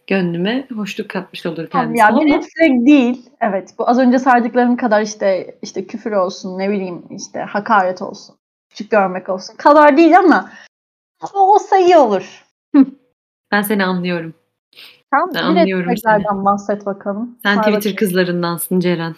gönlüme 0.09 0.67
hoşluk 0.75 1.09
katmış 1.09 1.45
olur 1.45 1.67
Tamam, 1.71 1.93
kendisi. 1.95 1.99
yani 1.99 2.33
red 2.33 2.85
değil. 2.85 3.29
Evet 3.41 3.73
bu 3.79 3.89
az 3.89 3.99
önce 3.99 4.19
saydıklarım 4.19 4.77
kadar 4.77 5.01
işte 5.01 5.55
işte 5.61 5.87
küfür 5.87 6.11
olsun 6.11 6.59
ne 6.59 6.69
bileyim 6.69 7.03
işte 7.09 7.39
hakaret 7.39 8.01
olsun. 8.01 8.35
Küçük 8.69 8.91
görmek 8.91 9.29
olsun. 9.29 9.55
Kadar 9.55 9.97
değil 9.97 10.17
ama 10.17 10.49
ama 11.21 11.39
olsa 11.39 11.77
iyi 11.77 11.97
olur. 11.97 12.45
ben 13.51 13.61
seni 13.61 13.85
anlıyorum. 13.85 14.33
Tamam 15.11 15.29
Ben 15.35 15.43
anlıyorum 15.43 15.95
flaglerden 15.95 16.45
bahset 16.45 16.85
bakalım. 16.85 17.37
Sen 17.43 17.53
Say 17.55 17.61
Twitter 17.63 17.79
bakayım. 17.79 17.97
kızlarındansın 17.97 18.79
Ceren. 18.79 19.15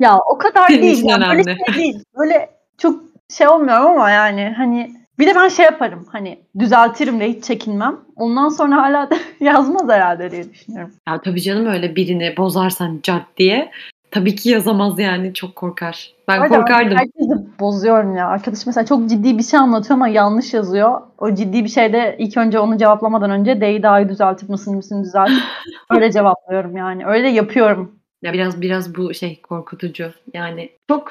Ya 0.00 0.18
o 0.18 0.38
kadar 0.38 0.68
değil. 0.82 1.04
Yani 1.04 1.24
böyle 1.36 1.56
şey 1.66 1.74
değil. 1.74 2.04
Böyle 2.18 2.50
çok 2.78 3.02
şey 3.30 3.48
olmuyorum 3.48 3.86
ama 3.86 4.10
yani 4.10 4.54
hani 4.56 5.05
bir 5.18 5.26
de 5.26 5.34
ben 5.34 5.48
şey 5.48 5.64
yaparım 5.64 6.06
hani 6.12 6.38
düzeltirim 6.58 7.20
de 7.20 7.28
hiç 7.28 7.44
çekinmem. 7.44 7.96
Ondan 8.16 8.48
sonra 8.48 8.76
hala 8.76 9.10
da 9.10 9.16
yazmaz 9.40 9.88
herhalde 9.88 10.30
diye 10.30 10.52
düşünüyorum. 10.52 10.92
Ya 11.08 11.20
tabii 11.20 11.42
canım 11.42 11.66
öyle 11.66 11.96
birini 11.96 12.34
bozarsan 12.36 13.00
cart 13.02 13.36
diye 13.36 13.70
tabii 14.10 14.34
ki 14.34 14.48
yazamaz 14.48 14.98
yani 14.98 15.34
çok 15.34 15.56
korkar. 15.56 16.12
Ben 16.28 16.42
Öyle 16.42 16.48
korkardım. 16.48 16.96
Herkesi 16.96 17.60
bozuyorum 17.60 18.16
ya. 18.16 18.28
Arkadaş 18.28 18.66
mesela 18.66 18.86
çok 18.86 19.08
ciddi 19.10 19.38
bir 19.38 19.42
şey 19.42 19.60
anlatıyor 19.60 19.94
ama 19.94 20.08
yanlış 20.08 20.54
yazıyor. 20.54 21.00
O 21.18 21.34
ciddi 21.34 21.64
bir 21.64 21.68
şeyde 21.68 22.16
ilk 22.18 22.36
önce 22.36 22.58
onu 22.58 22.78
cevaplamadan 22.78 23.30
önce 23.30 23.60
D'yi 23.60 23.82
dahi 23.82 24.08
düzeltip 24.08 24.48
mısın 24.48 24.76
mısın 24.76 25.04
düzeltip 25.04 25.42
öyle 25.90 26.12
cevaplıyorum 26.12 26.76
yani. 26.76 27.06
Öyle 27.06 27.28
yapıyorum. 27.28 27.98
Ya 28.22 28.32
biraz 28.32 28.60
biraz 28.60 28.94
bu 28.96 29.14
şey 29.14 29.42
korkutucu. 29.42 30.12
Yani 30.34 30.70
çok 30.88 31.10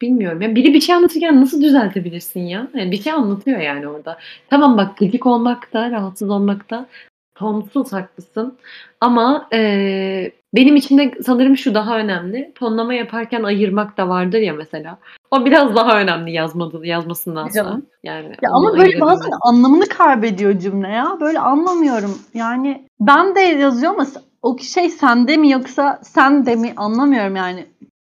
bilmiyorum. 0.00 0.42
Ya 0.42 0.54
biri 0.54 0.74
bir 0.74 0.80
şey 0.80 0.94
anlatırken 0.94 1.40
nasıl 1.40 1.62
düzeltebilirsin 1.62 2.40
ya? 2.40 2.68
Yani 2.74 2.90
bir 2.90 3.02
şey 3.02 3.12
anlatıyor 3.12 3.60
yani 3.60 3.88
orada. 3.88 4.18
Tamam 4.50 4.76
bak 4.76 4.96
gıcık 4.96 5.26
olmakta, 5.26 5.90
rahatsız 5.90 6.30
olmakta 6.30 6.86
tonsuz 7.34 7.92
haklısın. 7.92 8.58
Ama 9.00 9.48
eee, 9.52 10.32
benim 10.54 10.76
için 10.76 10.98
de 10.98 11.12
sanırım 11.22 11.56
şu 11.56 11.74
daha 11.74 11.98
önemli. 11.98 12.52
Tonlama 12.54 12.94
yaparken 12.94 13.42
ayırmak 13.42 13.96
da 13.96 14.08
vardır 14.08 14.38
ya 14.38 14.52
mesela. 14.54 14.98
O 15.30 15.44
biraz 15.44 15.76
daha 15.76 16.00
önemli 16.00 16.32
yazmadı, 16.32 16.86
yazmasındansa. 16.86 17.80
Yani 18.02 18.34
Ya 18.42 18.50
ama 18.52 18.72
böyle 18.78 19.00
bazen 19.00 19.30
anlamını 19.40 19.86
kaybediyor 19.88 20.58
cümle 20.58 20.88
ya. 20.88 21.16
Böyle 21.20 21.38
anlamıyorum. 21.40 22.18
Yani 22.34 22.86
ben 23.00 23.34
de 23.34 23.40
yazıyor 23.40 23.92
ama 23.92 24.06
o 24.42 24.58
şey 24.58 24.90
sende 24.90 25.36
mi 25.36 25.50
yoksa 25.50 26.00
sen 26.02 26.46
de 26.46 26.56
mi 26.56 26.72
anlamıyorum 26.76 27.36
yani. 27.36 27.66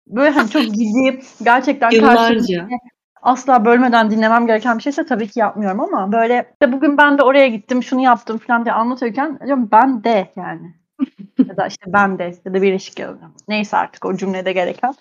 Böyle 0.10 0.30
hani 0.30 0.50
çok 0.50 0.62
ciddi 0.62 1.20
gerçekten 1.44 1.90
karşımdakini 1.90 2.80
asla 3.22 3.66
bölmeden 3.66 4.12
dinlemem 4.12 4.48
gereken 4.48 4.78
bir 4.78 4.84
şeyse 4.84 5.06
tabii 5.06 5.28
ki 5.28 5.40
yapmıyorum 5.40 5.80
ama 5.80 6.12
böyle 6.12 6.52
işte 6.54 6.72
bugün 6.72 6.98
ben 6.98 7.18
de 7.18 7.24
oraya 7.24 7.48
gittim 7.48 7.84
şunu 7.84 8.02
yaptım 8.02 8.38
falan 8.38 8.66
diye 8.66 8.74
anlatırken 8.74 9.40
diyorum 9.46 9.70
ben 9.72 10.04
de 10.04 10.30
yani. 10.36 10.74
ya 11.50 11.58
da 11.58 11.68
işte 11.68 11.86
ben 11.88 12.20
de 12.20 12.24
ya 12.46 12.54
da 12.54 12.62
birleşik 12.62 13.00
yazıyorum. 13.00 13.34
Neyse 13.48 13.78
artık 13.78 14.06
o 14.06 14.18
cümlede 14.18 14.54
gereken. 14.54 14.94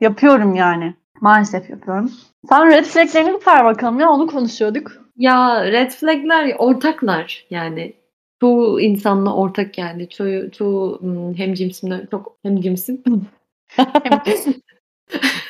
Yapıyorum 0.00 0.54
yani. 0.54 0.94
Maalesef 1.20 1.70
yapıyorum. 1.70 2.12
Sen 2.48 2.70
red 2.70 2.84
flaglerini 2.84 3.34
bir 3.34 3.40
say 3.40 3.64
bakalım 3.64 4.00
ya 4.00 4.10
onu 4.10 4.26
konuşuyorduk. 4.26 4.92
Ya 5.16 5.64
red 5.64 5.90
flagler 5.90 6.54
ortaklar 6.58 7.46
yani. 7.50 7.92
Çoğu 8.40 8.80
insanla 8.80 9.34
ortak 9.34 9.78
yani. 9.78 10.08
Çoğu, 10.08 10.50
çoğu 10.50 11.00
hmm, 11.00 11.34
hem 11.34 11.54
cimsimle 11.54 12.06
çok 12.10 12.36
hem 12.42 12.60
cimsim. 12.60 13.02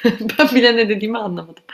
ben 0.05 0.49
bile 0.55 0.77
ne 0.77 0.89
dediğimi 0.89 1.19
anlamadım. 1.19 1.65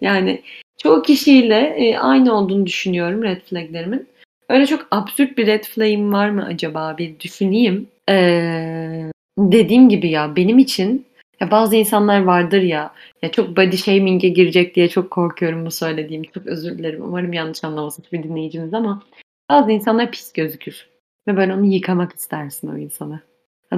Yani 0.00 0.42
çoğu 0.82 1.02
kişiyle 1.02 1.74
e, 1.78 1.98
aynı 1.98 2.34
olduğunu 2.34 2.66
düşünüyorum 2.66 3.22
red 3.22 3.40
flaglerimin. 3.40 4.08
Öyle 4.48 4.66
çok 4.66 4.86
absürt 4.90 5.38
bir 5.38 5.46
red 5.46 5.64
flag'im 5.64 6.12
var 6.12 6.30
mı 6.30 6.44
acaba 6.44 6.98
bir 6.98 7.20
düşüneyim. 7.20 7.88
Ee, 8.08 9.10
dediğim 9.38 9.88
gibi 9.88 10.10
ya 10.10 10.36
benim 10.36 10.58
için 10.58 11.06
ya 11.40 11.50
bazı 11.50 11.76
insanlar 11.76 12.22
vardır 12.22 12.62
ya 12.62 12.92
ya 13.22 13.30
çok 13.30 13.56
body 13.56 13.76
shaming'e 13.76 14.28
girecek 14.28 14.74
diye 14.74 14.88
çok 14.88 15.10
korkuyorum 15.10 15.66
bu 15.66 15.70
söylediğim. 15.70 16.22
Çok 16.22 16.46
özür 16.46 16.78
dilerim. 16.78 17.02
Umarım 17.02 17.32
yanlış 17.32 17.64
anlamasın 17.64 18.02
hiçbir 18.02 18.22
dinleyicimiz 18.22 18.74
ama 18.74 19.02
bazı 19.50 19.72
insanlar 19.72 20.10
pis 20.10 20.32
gözükür. 20.32 20.88
Ve 21.28 21.36
böyle 21.36 21.54
onu 21.54 21.66
yıkamak 21.66 22.12
istersin 22.12 22.68
o 22.68 22.78
insanı. 22.78 23.20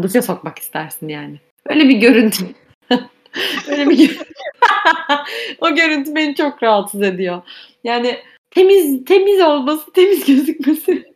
Duşa 0.02 0.22
sokmak 0.22 0.59
istersin 0.59 1.09
yani. 1.09 1.40
Öyle 1.68 1.88
bir 1.88 1.96
görüntü. 1.96 2.44
Öyle 3.68 3.90
bir 3.90 3.98
gö- 3.98 4.26
O 5.61 5.74
görüntü 5.74 6.14
beni 6.14 6.35
çok 6.35 6.62
rahatsız 6.62 7.02
ediyor. 7.02 7.42
Yani 7.85 8.16
temiz 8.50 9.04
temiz 9.04 9.40
olması, 9.40 9.92
temiz 9.92 10.24
gözükmesi 10.26 11.12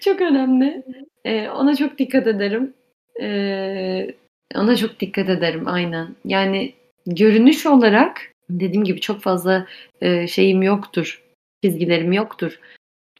çok 0.00 0.20
önemli. 0.20 0.82
Ee, 1.24 1.48
ona 1.48 1.76
çok 1.76 1.98
dikkat 1.98 2.26
ederim. 2.26 2.74
Ee, 3.20 4.14
ona 4.54 4.76
çok 4.76 5.00
dikkat 5.00 5.28
ederim 5.28 5.62
aynen. 5.66 6.08
Yani 6.24 6.72
görünüş 7.06 7.66
olarak 7.66 8.20
dediğim 8.50 8.84
gibi 8.84 9.00
çok 9.00 9.20
fazla 9.20 9.66
e, 10.00 10.26
şeyim 10.26 10.62
yoktur. 10.62 11.22
Çizgilerim 11.64 12.12
yoktur. 12.12 12.60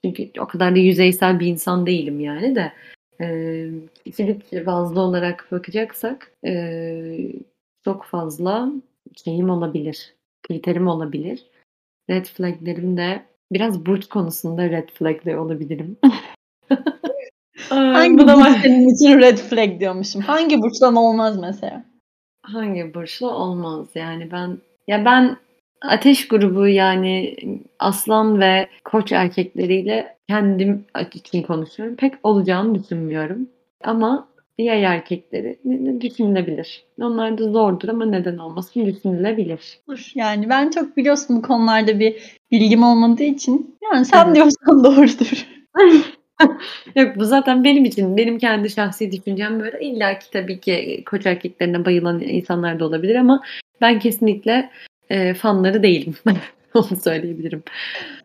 Çünkü 0.05 0.31
o 0.39 0.47
kadar 0.47 0.75
da 0.75 0.79
yüzeysel 0.79 1.41
bir 1.41 1.47
insan 1.47 1.87
değilim 1.87 2.21
yani 2.21 2.55
de. 2.55 2.73
Kişilik 4.05 4.67
bazlı 4.67 5.01
olarak 5.01 5.49
bakacaksak 5.53 6.33
e, 6.47 7.33
çok 7.85 8.05
fazla 8.05 8.73
şeyim 9.25 9.51
olabilir. 9.51 10.15
Kriterim 10.43 10.89
olabilir. 10.89 11.47
Red 12.11 12.25
flaglerim 12.25 12.97
de 12.97 13.23
biraz 13.53 13.87
burç 13.87 14.09
konusunda 14.09 14.71
red 14.71 14.89
flagler 14.89 15.35
olabilirim. 15.35 15.97
Hangi 17.69 18.19
bu 18.19 18.29
da 18.29 18.37
burç 18.37 18.63
senin 18.63 18.95
için 18.95 19.19
red 19.19 19.39
flag 19.39 19.81
diyormuşum. 19.81 20.23
Hangi 20.23 20.63
burçtan 20.63 20.97
olmaz 20.97 21.41
mesela? 21.41 21.85
Hangi 22.43 22.95
burçla 22.95 23.29
olmaz 23.29 23.89
yani 23.95 24.31
ben 24.31 24.59
ya 24.89 25.05
ben 25.05 25.37
ateş 25.81 26.29
grubu 26.29 26.67
yani 26.67 27.37
aslan 27.79 28.41
ve 28.41 28.69
koç 28.85 29.13
erkekleriyle 29.13 30.17
kendim 30.29 30.85
için 31.15 31.43
konuşuyorum. 31.43 31.97
Pek 31.97 32.15
olacağını 32.23 32.83
düşünmüyorum. 32.83 33.49
Ama 33.85 34.29
yay 34.59 34.85
erkekleri 34.85 35.59
düşünülebilir. 36.01 36.85
Onlar 37.01 37.39
da 37.39 37.45
zordur 37.45 37.89
ama 37.89 38.05
neden 38.05 38.39
olmasın 38.39 38.87
düşünülebilir. 38.87 39.79
Yani 40.15 40.49
ben 40.49 40.71
çok 40.71 40.97
biliyorsun 40.97 41.37
bu 41.37 41.43
konularda 41.43 42.01
bir 42.01 42.37
bilgim 42.51 42.83
olmadığı 42.83 43.23
için. 43.23 43.77
Yani 43.93 44.05
sen 44.05 44.25
Evet. 44.27 44.35
diyorsan 44.35 44.85
doğrudur. 44.85 45.47
Yok 46.97 47.17
bu 47.17 47.25
zaten 47.25 47.65
benim 47.65 47.85
için 47.85 48.17
benim 48.17 48.39
kendi 48.39 48.71
şahsi 48.71 49.13
düşüncem 49.13 49.61
böyle 49.61 49.81
illa 49.81 50.19
ki 50.19 50.31
tabii 50.31 50.61
ki 50.61 51.03
koç 51.07 51.27
erkeklerine 51.27 51.85
bayılan 51.85 52.21
insanlar 52.21 52.81
da 52.81 52.85
olabilir 52.85 53.15
ama 53.15 53.43
ben 53.81 53.99
kesinlikle 53.99 54.71
e, 55.11 55.35
fanları 55.35 55.83
değilim. 55.83 56.15
Onu 56.75 56.97
söyleyebilirim. 57.05 57.63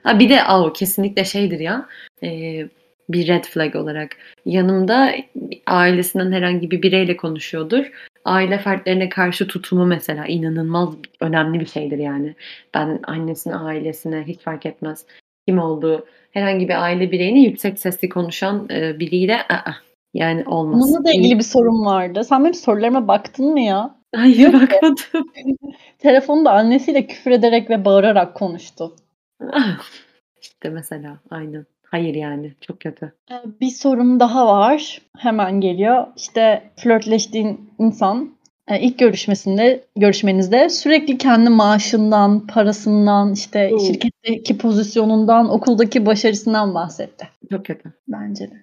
Ha 0.03 0.19
bir 0.19 0.29
de 0.29 0.39
o 0.53 0.73
kesinlikle 0.73 1.25
şeydir 1.25 1.59
ya 1.59 1.85
e, 2.23 2.29
bir 3.09 3.27
red 3.27 3.43
flag 3.43 3.75
olarak 3.75 4.17
yanımda 4.45 5.15
ailesinden 5.67 6.31
herhangi 6.31 6.71
bir 6.71 6.81
bireyle 6.81 7.17
konuşuyordur. 7.17 7.91
Aile 8.25 8.57
fertlerine 8.57 9.09
karşı 9.09 9.47
tutumu 9.47 9.85
mesela 9.85 10.25
inanılmaz 10.25 10.89
önemli 11.19 11.59
bir 11.59 11.65
şeydir 11.65 11.97
yani. 11.97 12.35
Ben 12.73 12.99
annesine, 13.07 13.55
ailesine 13.55 14.23
hiç 14.27 14.39
fark 14.39 14.65
etmez 14.65 15.05
kim 15.47 15.59
olduğu 15.59 16.05
herhangi 16.31 16.67
bir 16.67 16.83
aile 16.83 17.11
bireyine 17.11 17.41
yüksek 17.41 17.79
sesli 17.79 18.09
konuşan 18.09 18.67
e, 18.71 18.99
biriyle 18.99 19.35
aa, 19.35 19.71
yani 20.13 20.43
olmaz. 20.45 20.81
Bununla 20.81 21.05
da 21.05 21.11
ilgili 21.11 21.37
bir 21.37 21.43
sorum 21.43 21.85
vardı. 21.85 22.23
Sen 22.23 22.43
benim 22.43 22.53
sorularıma 22.53 23.07
baktın 23.07 23.51
mı 23.51 23.59
ya? 23.59 23.95
Hayır 24.15 24.53
bakmadım. 24.53 25.31
Telefonda 25.99 26.51
annesiyle 26.51 27.07
küfür 27.07 27.31
ederek 27.31 27.69
ve 27.69 27.85
bağırarak 27.85 28.35
konuştu. 28.35 28.95
işte 30.41 30.69
mesela 30.69 31.17
aynen. 31.29 31.65
Hayır 31.85 32.15
yani 32.15 32.53
çok 32.61 32.79
kötü. 32.79 33.13
Ee, 33.31 33.35
Bir 33.61 33.69
sorum 33.69 34.19
daha 34.19 34.47
var. 34.47 35.01
Hemen 35.17 35.61
geliyor. 35.61 36.07
İşte 36.17 36.63
flörtleştiğin 36.75 37.69
insan 37.79 38.35
e, 38.67 38.79
ilk 38.79 38.99
görüşmesinde, 38.99 39.83
görüşmenizde 39.95 40.69
sürekli 40.69 41.17
kendi 41.17 41.49
maaşından, 41.49 42.47
parasından, 42.47 43.33
işte 43.33 43.69
Oo. 43.73 43.79
şirketteki 43.79 44.57
pozisyonundan, 44.57 45.49
okuldaki 45.49 46.05
başarısından 46.05 46.75
bahsetti. 46.75 47.27
Çok 47.51 47.65
kötü. 47.65 47.93
Bence 48.07 48.51
de. 48.51 48.55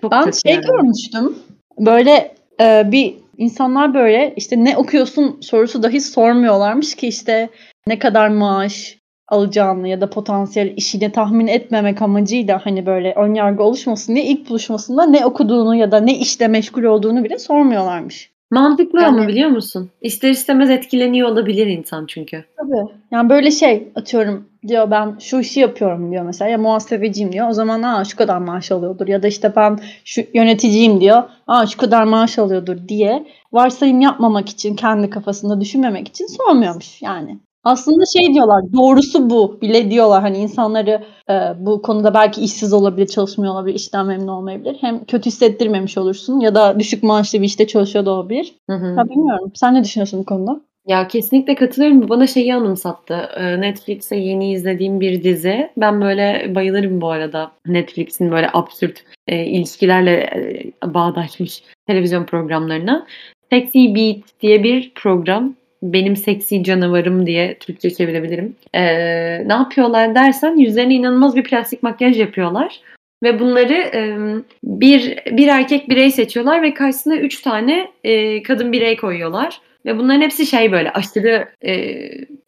Çok 0.00 0.12
Ben 0.12 0.30
şey 0.30 0.54
yani. 0.54 0.66
görmüştüm. 0.66 1.38
Böyle 1.78 2.34
e, 2.60 2.92
bir 2.92 3.14
insanlar 3.38 3.94
böyle 3.94 4.34
işte 4.36 4.64
ne 4.64 4.76
okuyorsun 4.76 5.40
sorusu 5.40 5.82
dahi 5.82 6.00
sormuyorlarmış 6.00 6.94
ki 6.94 7.08
işte 7.08 7.48
ne 7.86 7.98
kadar 7.98 8.28
maaş 8.28 8.98
alacağını 9.28 9.88
ya 9.88 10.00
da 10.00 10.10
potansiyel 10.10 10.76
işini 10.76 11.12
tahmin 11.12 11.46
etmemek 11.46 12.02
amacıyla 12.02 12.66
hani 12.66 12.86
böyle 12.86 13.14
ön 13.16 13.34
yargı 13.34 13.62
oluşmasın 13.62 14.14
diye 14.14 14.24
ilk 14.24 14.50
buluşmasında 14.50 15.06
ne 15.06 15.26
okuduğunu 15.26 15.76
ya 15.76 15.92
da 15.92 16.00
ne 16.00 16.18
işle 16.18 16.48
meşgul 16.48 16.82
olduğunu 16.82 17.24
bile 17.24 17.38
sormuyorlarmış. 17.38 18.35
Mantıklı 18.50 19.00
Yani- 19.00 19.20
ama 19.20 19.28
biliyor 19.28 19.50
musun? 19.50 19.90
İster 20.00 20.30
istemez 20.30 20.70
etkileniyor 20.70 21.28
olabilir 21.28 21.66
insan 21.66 22.06
çünkü. 22.06 22.44
Tabii. 22.56 22.92
Yani 23.10 23.30
böyle 23.30 23.50
şey 23.50 23.88
atıyorum 23.94 24.48
diyor 24.68 24.90
ben 24.90 25.16
şu 25.20 25.40
işi 25.40 25.60
yapıyorum 25.60 26.10
diyor 26.12 26.24
mesela 26.24 26.50
ya 26.50 26.58
muhasebeciyim 26.58 27.32
diyor. 27.32 27.48
O 27.48 27.52
zaman 27.52 27.82
aa 27.82 28.04
şu 28.04 28.16
kadar 28.16 28.38
maaş 28.38 28.72
alıyordur 28.72 29.08
ya 29.08 29.22
da 29.22 29.26
işte 29.28 29.52
ben 29.56 29.78
şu 30.04 30.22
yöneticiyim 30.34 31.00
diyor. 31.00 31.22
Aa 31.46 31.66
şu 31.66 31.78
kadar 31.78 32.04
maaş 32.04 32.38
alıyordur 32.38 32.76
diye 32.88 33.26
varsayım 33.52 34.00
yapmamak 34.00 34.48
için 34.48 34.76
kendi 34.76 35.10
kafasında 35.10 35.60
düşünmemek 35.60 36.08
için 36.08 36.26
sormuyormuş 36.26 37.02
yani. 37.02 37.38
Aslında 37.66 38.04
şey 38.16 38.34
diyorlar 38.34 38.64
doğrusu 38.72 39.30
bu 39.30 39.58
bile 39.62 39.90
diyorlar 39.90 40.22
hani 40.22 40.38
insanları 40.38 41.04
e, 41.30 41.34
bu 41.58 41.82
konuda 41.82 42.14
belki 42.14 42.40
işsiz 42.40 42.72
olabilir 42.72 43.06
çalışmıyor 43.06 43.54
olabilir 43.54 43.74
işten 43.74 44.06
memnun 44.06 44.28
olmayabilir. 44.28 44.76
Hem 44.80 45.04
kötü 45.04 45.26
hissettirmemiş 45.26 45.98
olursun 45.98 46.40
ya 46.40 46.54
da 46.54 46.80
düşük 46.80 47.02
maaşlı 47.02 47.40
bir 47.40 47.46
işte 47.46 47.66
çalışıyor 47.66 48.06
da 48.06 48.10
olabilir. 48.10 48.54
Hı 48.70 48.76
hı. 48.76 48.86
Ya 48.86 49.08
bilmiyorum 49.08 49.52
sen 49.54 49.74
ne 49.74 49.84
düşünüyorsun 49.84 50.20
bu 50.20 50.24
konuda? 50.24 50.60
Ya 50.86 51.08
kesinlikle 51.08 51.54
katılıyorum. 51.54 52.02
Bu 52.02 52.08
bana 52.08 52.26
şeyi 52.26 52.54
anımsattı. 52.54 53.28
Ee, 53.36 53.60
Netflix'te 53.60 54.16
yeni 54.16 54.52
izlediğim 54.52 55.00
bir 55.00 55.22
dizi. 55.22 55.70
Ben 55.76 56.00
böyle 56.00 56.54
bayılırım 56.54 57.00
bu 57.00 57.10
arada. 57.10 57.52
Netflix'in 57.66 58.30
böyle 58.30 58.50
absürt 58.52 59.04
e, 59.26 59.44
ilişkilerle 59.44 60.12
e, 60.12 60.94
bağdaşmış 60.94 61.62
televizyon 61.86 62.24
programlarına. 62.24 63.06
Sexy 63.50 63.94
Beat 63.94 64.40
diye 64.40 64.62
bir 64.62 64.92
program. 64.94 65.54
Benim 65.82 66.16
seksi 66.16 66.64
canavarım 66.64 67.26
diye 67.26 67.58
Türkçe 67.58 67.90
çevirebilirim. 67.90 68.56
Ee, 68.74 69.48
ne 69.48 69.52
yapıyorlar 69.52 70.14
dersen 70.14 70.56
yüzlerine 70.56 70.94
inanılmaz 70.94 71.36
bir 71.36 71.44
plastik 71.44 71.82
makyaj 71.82 72.20
yapıyorlar. 72.20 72.80
Ve 73.22 73.40
bunları 73.40 73.74
e, 73.74 74.18
bir 74.64 75.18
bir 75.36 75.48
erkek 75.48 75.88
birey 75.88 76.10
seçiyorlar 76.10 76.62
ve 76.62 76.74
karşısına 76.74 77.16
üç 77.16 77.42
tane 77.42 77.90
e, 78.04 78.42
kadın 78.42 78.72
birey 78.72 78.96
koyuyorlar. 78.96 79.60
Ve 79.86 79.98
bunların 79.98 80.20
hepsi 80.20 80.46
şey 80.46 80.72
böyle 80.72 80.92
aşırı 80.92 81.48
e, 81.66 81.96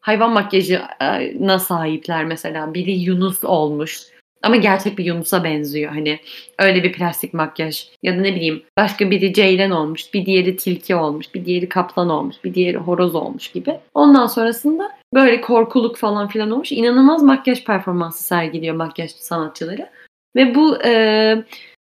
hayvan 0.01 0.33
makyajına 0.33 1.59
sahipler 1.59 2.25
mesela. 2.25 2.75
Biri 2.75 2.93
Yunus 2.93 3.45
olmuş. 3.45 4.03
Ama 4.43 4.57
gerçek 4.57 4.99
bir 4.99 5.05
Yunus'a 5.05 5.45
benziyor. 5.45 5.93
Hani 5.93 6.19
öyle 6.59 6.83
bir 6.83 6.93
plastik 6.93 7.35
makyaj. 7.35 7.89
Ya 8.03 8.17
da 8.17 8.21
ne 8.21 8.35
bileyim 8.35 8.63
başka 8.79 9.11
biri 9.11 9.33
Ceylan 9.33 9.71
olmuş. 9.71 10.15
Bir 10.15 10.27
diğeri 10.27 10.57
tilki 10.57 10.95
olmuş. 10.95 11.35
Bir 11.35 11.45
diğeri 11.45 11.69
kaplan 11.69 12.11
olmuş. 12.11 12.37
Bir 12.45 12.55
diğeri 12.55 12.77
horoz 12.77 13.15
olmuş 13.15 13.49
gibi. 13.49 13.79
Ondan 13.95 14.27
sonrasında 14.27 14.91
böyle 15.15 15.41
korkuluk 15.41 15.97
falan 15.97 16.29
filan 16.29 16.51
olmuş. 16.51 16.73
İnanılmaz 16.73 17.23
makyaj 17.23 17.65
performansı 17.65 18.23
sergiliyor 18.23 18.75
makyaj 18.75 19.11
sanatçıları. 19.11 19.91
Ve 20.37 20.55
bu 20.55 20.83
e, 20.85 21.35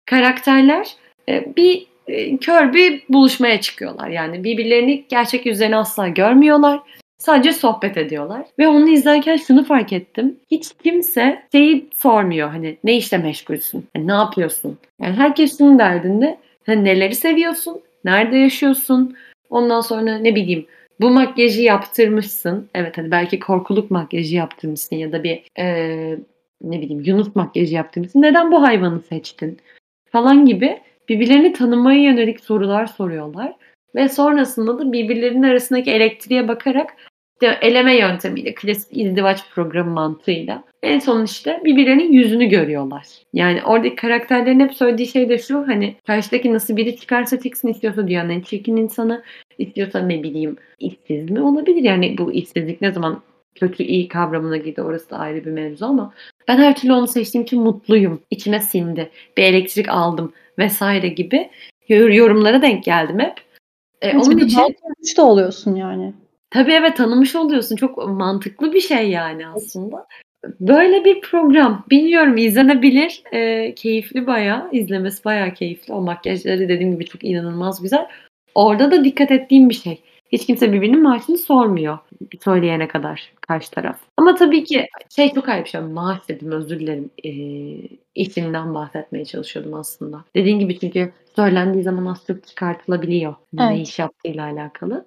karakterler 0.07 0.89
e, 1.29 1.57
bir 1.57 1.87
e, 2.07 2.37
kör 2.37 2.75
bir 2.75 3.03
buluşmaya 3.09 3.61
çıkıyorlar. 3.61 4.09
Yani 4.09 4.45
birbirlerini 4.45 5.05
gerçek 5.09 5.47
yüzlerini 5.47 5.77
asla 5.77 6.09
görmüyorlar. 6.09 6.81
Sadece 7.23 7.53
sohbet 7.53 7.97
ediyorlar. 7.97 8.47
Ve 8.59 8.69
onu 8.69 8.89
izlerken 8.89 9.37
şunu 9.37 9.65
fark 9.65 9.93
ettim. 9.93 10.37
Hiç 10.51 10.73
kimse 10.83 11.43
şeyi 11.53 11.89
sormuyor. 11.95 12.49
Hani 12.49 12.77
ne 12.85 12.97
işle 12.97 13.19
meşgulsün? 13.19 13.87
Yani 13.97 14.07
ne 14.07 14.13
yapıyorsun? 14.13 14.79
Yani 15.01 15.17
herkes 15.17 15.59
şunun 15.59 15.79
derdinde. 15.79 16.39
Hani 16.67 16.85
neleri 16.85 17.15
seviyorsun? 17.15 17.81
Nerede 18.05 18.37
yaşıyorsun? 18.37 19.17
Ondan 19.51 19.81
sonra 19.81 20.19
ne 20.19 20.35
bileyim 20.35 20.67
bu 21.01 21.11
makyajı 21.11 21.63
yaptırmışsın. 21.63 22.69
Evet 22.75 22.99
hani 22.99 23.11
belki 23.11 23.39
korkuluk 23.39 23.91
makyajı 23.91 24.37
yaptırmışsın 24.37 24.97
ya 24.97 25.13
da 25.13 25.25
bir 25.25 25.43
e, 25.59 25.67
ne 26.63 26.81
bileyim 26.81 27.03
Yunus 27.07 27.37
makyajı 27.37 27.75
yaptırmışsın. 27.75 28.23
Neden 28.23 28.53
bu 28.53 28.63
hayvanı 28.63 29.01
seçtin? 29.01 29.59
Falan 30.11 30.47
gibi 30.47 30.81
birbirlerini 31.09 31.53
tanımaya 31.53 32.03
yönelik 32.03 32.41
sorular 32.41 32.87
soruyorlar. 32.87 33.53
Ve 33.95 34.09
sonrasında 34.09 34.79
da 34.79 34.93
birbirlerinin 34.93 35.43
arasındaki 35.43 35.91
elektriğe 35.91 36.49
bakarak 36.49 36.97
işte 37.43 37.59
eleme 37.67 37.97
yöntemiyle, 37.97 38.55
klasik 38.55 38.97
izdivaç 38.97 39.51
programı 39.55 39.91
mantığıyla 39.91 40.65
en 40.83 40.99
son 40.99 41.25
işte 41.25 41.61
birbirlerinin 41.65 42.13
yüzünü 42.13 42.47
görüyorlar. 42.47 43.07
Yani 43.33 43.63
oradaki 43.63 43.97
karakterlerin 43.97 44.61
hep 44.61 44.75
söylediği 44.75 45.09
şey 45.09 45.29
de 45.29 45.39
şu 45.39 45.69
hani 45.69 45.97
karşıdaki 46.07 46.53
nasıl 46.53 46.77
biri 46.77 46.97
çıkarsa 46.97 47.41
çıksın 47.41 47.69
istiyorsa 47.69 48.09
dünyanın 48.09 48.31
en 48.31 48.41
çirkin 48.41 48.77
insanı 48.77 49.23
istiyorsa 49.59 49.99
ne 49.99 50.23
bileyim 50.23 50.57
işsiz 50.79 51.31
mi 51.31 51.41
olabilir? 51.41 51.83
Yani 51.83 52.19
bu 52.19 52.33
işsizlik 52.33 52.81
ne 52.81 52.93
zaman 52.93 53.23
kötü 53.55 53.83
iyi 53.83 54.09
kavramına 54.09 54.57
girdi 54.57 54.83
orası 54.83 55.11
da 55.11 55.19
ayrı 55.19 55.45
bir 55.45 55.51
mevzu 55.51 55.87
ama 55.87 56.13
ben 56.49 56.57
her 56.57 56.77
türlü 56.77 56.93
onu 56.93 57.07
seçtiğim 57.07 57.45
için 57.45 57.61
mutluyum. 57.61 58.21
İçime 58.31 58.61
sindi. 58.61 59.11
Bir 59.37 59.43
elektrik 59.43 59.89
aldım 59.89 60.33
vesaire 60.59 61.09
gibi 61.09 61.51
yor- 61.89 62.11
yorumlara 62.11 62.63
denk 62.63 62.85
geldim 62.85 63.19
hep. 63.19 63.35
E, 64.03 64.17
onun 64.17 64.39
için 64.39 64.59
de 65.17 65.23
oluyorsun 65.23 65.75
yani. 65.75 66.13
Tabii 66.53 66.73
evet 66.73 66.97
tanımış 66.97 67.37
oluyorsun. 67.37 67.77
Çok 67.77 68.09
mantıklı 68.09 68.73
bir 68.73 68.81
şey 68.81 69.11
yani 69.11 69.49
aslında. 69.49 70.07
Böyle 70.61 71.05
bir 71.05 71.21
program. 71.21 71.85
Bilmiyorum 71.91 72.37
izlenebilir. 72.37 73.23
Ee, 73.33 73.75
keyifli 73.75 74.27
bayağı. 74.27 74.69
izlemesi 74.73 75.25
bayağı 75.25 75.55
keyifli. 75.55 75.93
O 75.93 76.01
makyajları 76.01 76.69
dediğim 76.69 76.93
gibi 76.93 77.05
çok 77.05 77.25
inanılmaz 77.25 77.83
güzel. 77.83 78.07
Orada 78.55 78.91
da 78.91 79.05
dikkat 79.05 79.31
ettiğim 79.31 79.69
bir 79.69 79.75
şey. 79.75 80.01
Hiç 80.33 80.47
kimse 80.47 80.73
birbirinin 80.73 81.03
maaşını 81.03 81.39
sormuyor. 81.39 81.99
Söyleyene 82.45 82.89
kadar 82.89 83.33
karşı 83.49 83.71
taraf. 83.71 83.99
Ama 84.17 84.35
tabii 84.35 84.65
ki 84.65 84.87
şey 85.17 85.33
çok 85.33 85.49
ayrı 85.49 85.65
bir 85.65 85.69
şey. 85.69 85.81
Maaş 85.81 86.29
dedim 86.29 86.53
özür 86.53 86.81
dilerim. 86.81 87.11
Ee, 87.25 87.89
işimden 88.15 88.75
bahsetmeye 88.75 89.25
çalışıyordum 89.25 89.75
aslında. 89.75 90.25
Dediğim 90.37 90.59
gibi 90.59 90.79
çünkü 90.79 91.13
söylendiği 91.37 91.85
zaman 91.85 92.07
az 92.07 92.25
çok 92.27 92.47
çıkartılabiliyor. 92.47 93.35
Ne 93.53 93.65
Evet. 93.75 93.89
iş 93.89 93.99
yaptığıyla 93.99 94.45
alakalı. 94.45 95.05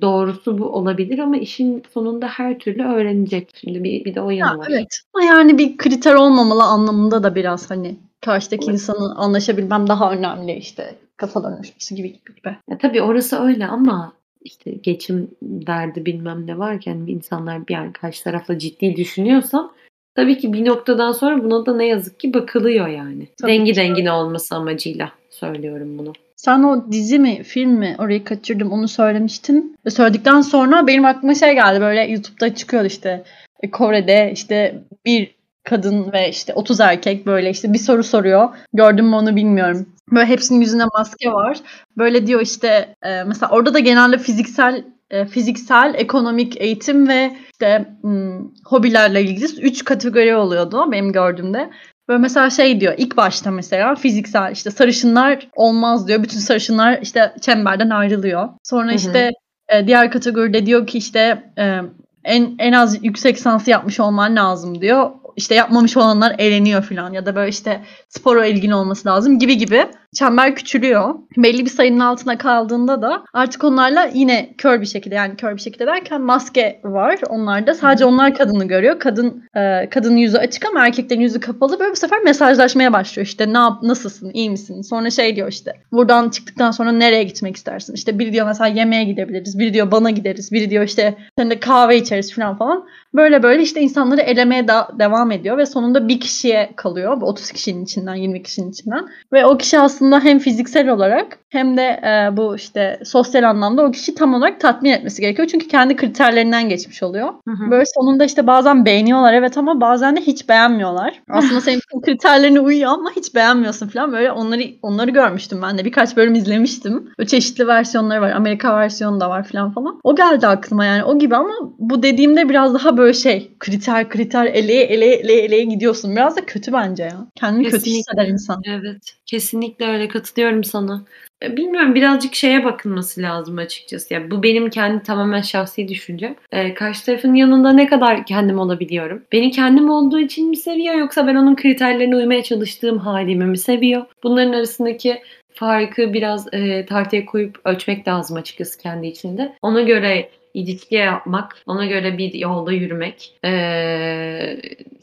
Doğrusu 0.00 0.58
bu 0.58 0.64
olabilir 0.68 1.18
ama 1.18 1.36
işin 1.36 1.82
sonunda 1.94 2.26
her 2.28 2.58
türlü 2.58 2.82
öğrenecek. 2.84 3.50
Şimdi 3.60 3.84
bir, 3.84 4.04
bir 4.04 4.14
de 4.14 4.20
o 4.20 4.30
yanı 4.30 4.52
Ya, 4.52 4.58
var. 4.58 4.66
evet. 4.70 5.00
Ama 5.14 5.24
yani 5.24 5.58
bir 5.58 5.76
kriter 5.76 6.14
olmamalı 6.14 6.62
anlamında 6.62 7.22
da 7.22 7.34
biraz 7.34 7.70
hani 7.70 7.96
karşıdaki 8.20 8.64
Evet. 8.64 8.74
insanı 8.74 9.14
anlaşabilmem 9.16 9.86
daha 9.88 10.12
önemli 10.12 10.52
işte 10.56 10.94
kafaların 11.16 11.56
uyuşması 11.56 11.94
gibi 11.94 12.08
gibi. 12.08 12.56
Ya, 12.70 12.78
tabii 12.78 13.02
orası 13.02 13.38
öyle 13.40 13.66
ama 13.66 14.12
işte 14.42 14.70
geçim 14.70 15.30
derdi 15.42 16.06
bilmem 16.06 16.46
ne 16.46 16.58
varken 16.58 16.96
insanlar 16.96 17.68
bir 17.68 17.74
yani 17.74 17.92
karşı 17.92 18.24
tarafla 18.24 18.58
ciddi 18.58 18.96
düşünüyorsam 18.96 19.72
tabii 20.14 20.38
ki 20.38 20.52
bir 20.52 20.64
noktadan 20.66 21.12
sonra 21.12 21.44
buna 21.44 21.66
da 21.66 21.76
ne 21.76 21.86
yazık 21.86 22.20
ki 22.20 22.34
bakılıyor 22.34 22.88
yani. 22.88 23.28
Tabii 23.40 23.52
Dengi 23.52 23.72
ki. 23.72 23.80
dengine 23.80 24.12
olması 24.12 24.54
amacıyla 24.56 25.12
söylüyorum 25.30 25.98
bunu. 25.98 26.12
Sen 26.44 26.62
o 26.62 26.92
dizi 26.92 27.18
mi 27.18 27.42
film 27.42 27.70
mi 27.70 27.96
orayı 27.98 28.24
kaçırdım 28.24 28.72
onu 28.72 28.88
söylemiştin. 28.88 29.76
Ve 29.86 29.90
söyledikten 29.90 30.40
sonra 30.40 30.86
benim 30.86 31.04
aklıma 31.04 31.34
şey 31.34 31.54
geldi 31.54 31.80
böyle 31.80 32.00
YouTube'da 32.00 32.54
çıkıyor 32.54 32.84
işte 32.84 33.24
e, 33.62 33.70
Kore'de 33.70 34.30
işte 34.32 34.84
bir 35.06 35.34
kadın 35.64 36.12
ve 36.12 36.28
işte 36.28 36.54
30 36.54 36.80
erkek 36.80 37.26
böyle 37.26 37.50
işte 37.50 37.72
bir 37.72 37.78
soru 37.78 38.04
soruyor. 38.04 38.48
Gördün 38.72 39.04
mü 39.04 39.14
onu 39.14 39.36
bilmiyorum. 39.36 39.86
Böyle 40.12 40.26
hepsinin 40.26 40.60
yüzünde 40.60 40.84
maske 40.94 41.32
var. 41.32 41.60
Böyle 41.96 42.26
diyor 42.26 42.40
işte 42.40 42.94
e, 43.02 43.22
mesela 43.24 43.50
orada 43.52 43.74
da 43.74 43.78
genelde 43.78 44.18
fiziksel 44.18 44.84
e, 45.10 45.26
fiziksel, 45.26 45.94
ekonomik 45.96 46.60
eğitim 46.60 47.08
ve 47.08 47.36
işte 47.52 47.86
hmm, 48.00 48.50
hobilerle 48.64 49.22
ilgili 49.22 49.44
3 49.62 49.84
kategori 49.84 50.36
oluyordu 50.36 50.92
benim 50.92 51.12
gördüğümde. 51.12 51.70
Böyle 52.10 52.20
mesela 52.20 52.50
şey 52.50 52.80
diyor 52.80 52.94
ilk 52.96 53.16
başta 53.16 53.50
mesela 53.50 53.94
fiziksel 53.94 54.52
işte 54.52 54.70
sarışınlar 54.70 55.48
olmaz 55.54 56.08
diyor. 56.08 56.22
Bütün 56.22 56.38
sarışınlar 56.38 56.98
işte 57.02 57.34
çemberden 57.40 57.90
ayrılıyor. 57.90 58.48
Sonra 58.64 58.86
Hı 58.86 58.92
hı. 58.92 58.96
işte 58.96 59.30
e, 59.68 59.86
diğer 59.86 60.10
kategoride 60.10 60.66
diyor 60.66 60.86
ki 60.86 60.98
işte 60.98 61.52
e, 61.58 61.80
en 62.24 62.54
en 62.58 62.72
az 62.72 63.04
yüksek 63.04 63.36
lisansı 63.36 63.70
yapmış 63.70 64.00
olman 64.00 64.36
lazım 64.36 64.80
diyor. 64.80 65.10
İşte 65.36 65.54
yapmamış 65.54 65.96
olanlar 65.96 66.34
eleniyor 66.38 66.82
falan 66.82 67.12
ya 67.12 67.26
da 67.26 67.34
böyle 67.36 67.50
işte 67.50 67.80
spora 68.08 68.46
ilgin 68.46 68.70
olması 68.70 69.08
lazım 69.08 69.38
gibi 69.38 69.56
gibi. 69.58 69.86
Çember 70.14 70.56
küçülüyor. 70.56 71.14
Belli 71.36 71.64
bir 71.64 71.70
sayının 71.70 72.00
altına 72.00 72.38
kaldığında 72.38 73.02
da 73.02 73.24
artık 73.32 73.64
onlarla 73.64 74.10
yine 74.14 74.54
kör 74.58 74.80
bir 74.80 74.86
şekilde 74.86 75.14
yani 75.14 75.36
kör 75.36 75.56
bir 75.56 75.60
şekilde 75.60 75.86
derken 75.86 76.20
maske 76.20 76.80
var 76.84 77.18
onlarda. 77.28 77.74
Sadece 77.74 78.04
onlar 78.04 78.34
kadını 78.34 78.64
görüyor. 78.64 78.98
Kadın 78.98 79.44
e, 79.56 79.90
kadının 79.90 80.16
yüzü 80.16 80.38
açık 80.38 80.66
ama 80.66 80.86
erkeklerin 80.86 81.20
yüzü 81.20 81.40
kapalı. 81.40 81.80
Böyle 81.80 81.92
bu 81.92 81.96
sefer 81.96 82.20
mesajlaşmaya 82.20 82.92
başlıyor. 82.92 83.26
İşte 83.26 83.52
ne 83.52 83.58
yap, 83.58 83.82
nasılsın, 83.82 84.30
iyi 84.34 84.50
misin? 84.50 84.82
Sonra 84.82 85.10
şey 85.10 85.36
diyor 85.36 85.48
işte 85.48 85.72
buradan 85.92 86.28
çıktıktan 86.28 86.70
sonra 86.70 86.92
nereye 86.92 87.22
gitmek 87.22 87.56
istersin? 87.56 87.94
İşte 87.94 88.18
biri 88.18 88.32
diyor 88.32 88.46
mesela 88.46 88.68
yemeğe 88.68 89.04
gidebiliriz. 89.04 89.58
Biri 89.58 89.74
diyor 89.74 89.90
bana 89.90 90.10
gideriz. 90.10 90.52
Biri 90.52 90.70
diyor 90.70 90.84
işte 90.84 91.14
sen 91.38 91.50
de 91.50 91.60
kahve 91.60 91.96
içeriz 91.96 92.34
falan 92.34 92.58
falan. 92.58 92.86
Böyle 93.14 93.42
böyle 93.42 93.62
işte 93.62 93.80
insanları 93.80 94.20
elemeye 94.20 94.68
da 94.68 94.88
devam 94.98 95.30
ediyor 95.30 95.58
ve 95.58 95.66
sonunda 95.66 96.08
bir 96.08 96.20
kişiye 96.20 96.72
kalıyor. 96.76 97.20
Bu 97.20 97.26
30 97.26 97.52
kişinin 97.52 97.84
içinden, 97.84 98.14
20 98.14 98.42
kişinin 98.42 98.70
içinden. 98.70 99.08
Ve 99.32 99.46
o 99.46 99.58
kişi 99.58 99.78
aslında 99.78 99.99
hem 100.00 100.38
fiziksel 100.38 100.88
olarak 100.88 101.38
hem 101.48 101.76
de 101.76 101.82
e, 101.82 102.36
bu 102.36 102.56
işte 102.56 103.00
sosyal 103.04 103.42
anlamda 103.42 103.82
o 103.82 103.90
kişi 103.90 104.14
tam 104.14 104.34
olarak 104.34 104.60
tatmin 104.60 104.90
etmesi 104.90 105.22
gerekiyor. 105.22 105.48
Çünkü 105.48 105.68
kendi 105.68 105.96
kriterlerinden 105.96 106.68
geçmiş 106.68 107.02
oluyor. 107.02 107.28
Hı 107.48 107.50
hı. 107.50 107.70
Böyle 107.70 107.84
sonunda 107.94 108.24
işte 108.24 108.46
bazen 108.46 108.84
beğeniyorlar 108.84 109.32
evet 109.32 109.58
ama 109.58 109.80
bazen 109.80 110.16
de 110.16 110.20
hiç 110.20 110.48
beğenmiyorlar. 110.48 111.22
Aslında 111.28 111.60
senin 111.60 111.80
kriterlerine 112.04 112.60
uyuyor 112.60 112.90
ama 112.90 113.10
hiç 113.16 113.34
beğenmiyorsun 113.34 113.88
falan. 113.88 114.12
Böyle 114.12 114.32
onları 114.32 114.62
onları 114.82 115.10
görmüştüm 115.10 115.62
ben 115.62 115.78
de. 115.78 115.84
Birkaç 115.84 116.16
bölüm 116.16 116.34
izlemiştim. 116.34 117.10
Böyle 117.18 117.28
çeşitli 117.28 117.66
versiyonları 117.66 118.20
var. 118.20 118.30
Amerika 118.30 118.76
versiyonu 118.76 119.20
da 119.20 119.30
var 119.30 119.42
falan 119.42 119.72
falan. 119.72 120.00
O 120.04 120.16
geldi 120.16 120.46
aklıma 120.46 120.84
yani 120.84 121.04
o 121.04 121.18
gibi 121.18 121.36
ama 121.36 121.54
bu 121.78 122.02
dediğimde 122.02 122.48
biraz 122.48 122.74
daha 122.74 122.96
böyle 122.96 123.12
şey 123.12 123.50
kriter 123.58 124.08
kriter 124.08 124.46
eleye 124.46 124.84
eleye 124.84 125.14
eleye 125.14 125.42
eleye 125.42 125.64
gidiyorsun. 125.64 126.16
Biraz 126.16 126.36
da 126.36 126.46
kötü 126.46 126.72
bence 126.72 127.02
ya. 127.02 127.26
Kendini 127.34 127.64
kötü 127.64 127.76
Kesinlikle. 127.76 127.98
hisseder 127.98 128.28
insan. 128.32 128.62
Evet, 128.66 129.16
kesinlikle 129.26 129.89
öyle 129.90 130.08
katılıyorum 130.08 130.64
sana. 130.64 131.04
E, 131.42 131.56
Bilmiyorum 131.56 131.94
birazcık 131.94 132.34
şeye 132.34 132.64
bakılması 132.64 133.22
lazım 133.22 133.58
açıkçası. 133.58 134.14
Yani 134.14 134.30
bu 134.30 134.42
benim 134.42 134.70
kendi 134.70 135.02
tamamen 135.02 135.40
şahsi 135.40 135.88
düşüncem. 135.88 136.34
Ee, 136.52 136.74
karşı 136.74 137.04
tarafın 137.06 137.34
yanında 137.34 137.72
ne 137.72 137.86
kadar 137.86 138.26
kendim 138.26 138.58
olabiliyorum? 138.58 139.22
Beni 139.32 139.50
kendim 139.50 139.90
olduğu 139.90 140.18
için 140.20 140.48
mi 140.48 140.56
seviyor 140.56 140.94
yoksa 140.94 141.26
ben 141.26 141.34
onun 141.34 141.56
kriterlerine 141.56 142.16
uymaya 142.16 142.42
çalıştığım 142.42 142.98
halimi 142.98 143.44
mi 143.44 143.58
seviyor? 143.58 144.06
Bunların 144.22 144.52
arasındaki 144.52 145.22
farkı 145.54 146.12
biraz 146.12 146.54
e, 146.54 146.86
tartıya 146.86 147.26
koyup 147.26 147.60
ölçmek 147.64 148.08
lazım 148.08 148.36
açıkçası 148.36 148.78
kendi 148.78 149.06
içinde. 149.06 149.56
Ona 149.62 149.80
göre 149.80 150.30
ilişki 150.54 150.94
yapmak, 150.94 151.56
ona 151.66 151.86
göre 151.86 152.18
bir 152.18 152.34
yolda 152.34 152.72
yürümek. 152.72 153.34
Ee, 153.44 154.56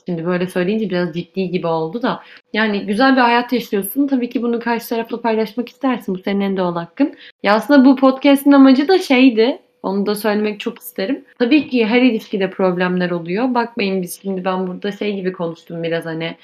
şimdi 0.08 0.26
böyle 0.26 0.48
söyleyince 0.48 0.90
biraz 0.90 1.14
ciddi 1.14 1.50
gibi 1.50 1.68
oldu 1.68 2.02
da. 2.02 2.24
Yani 2.54 2.86
güzel 2.86 3.16
bir 3.16 3.22
hayat 3.22 3.54
yaşıyorsun. 3.54 4.08
Tabii 4.08 4.30
ki 4.30 4.42
bunu 4.42 4.60
karşı 4.60 4.90
tarafla 4.90 5.22
paylaşmak 5.22 5.70
istersin. 5.70 6.16
Bu 6.16 6.20
senin 6.20 6.42
en 6.42 6.58
doğal 6.58 6.76
hakkın. 6.76 7.16
Ya 7.44 7.54
aslında 7.54 7.86
bu 7.86 7.96
podcast'in 7.96 8.52
amacı 8.52 8.88
da 8.88 9.00
şeydi. 9.00 9.60
Onu 9.84 10.06
da 10.06 10.16
söylemek 10.16 10.60
çok 10.60 10.80
isterim. 10.80 11.26
Tabii 11.40 11.70
ki 11.70 11.86
her 11.86 12.02
ilişkide 12.02 12.50
problemler 12.50 13.12
oluyor. 13.12 13.54
Bakmayın 13.54 14.02
biz 14.02 14.22
şimdi 14.22 14.46
ben 14.46 14.68
burada 14.68 14.92
şey 14.92 15.16
gibi 15.16 15.32
konuştum 15.32 15.84
biraz 15.84 16.06
hani 16.06 16.36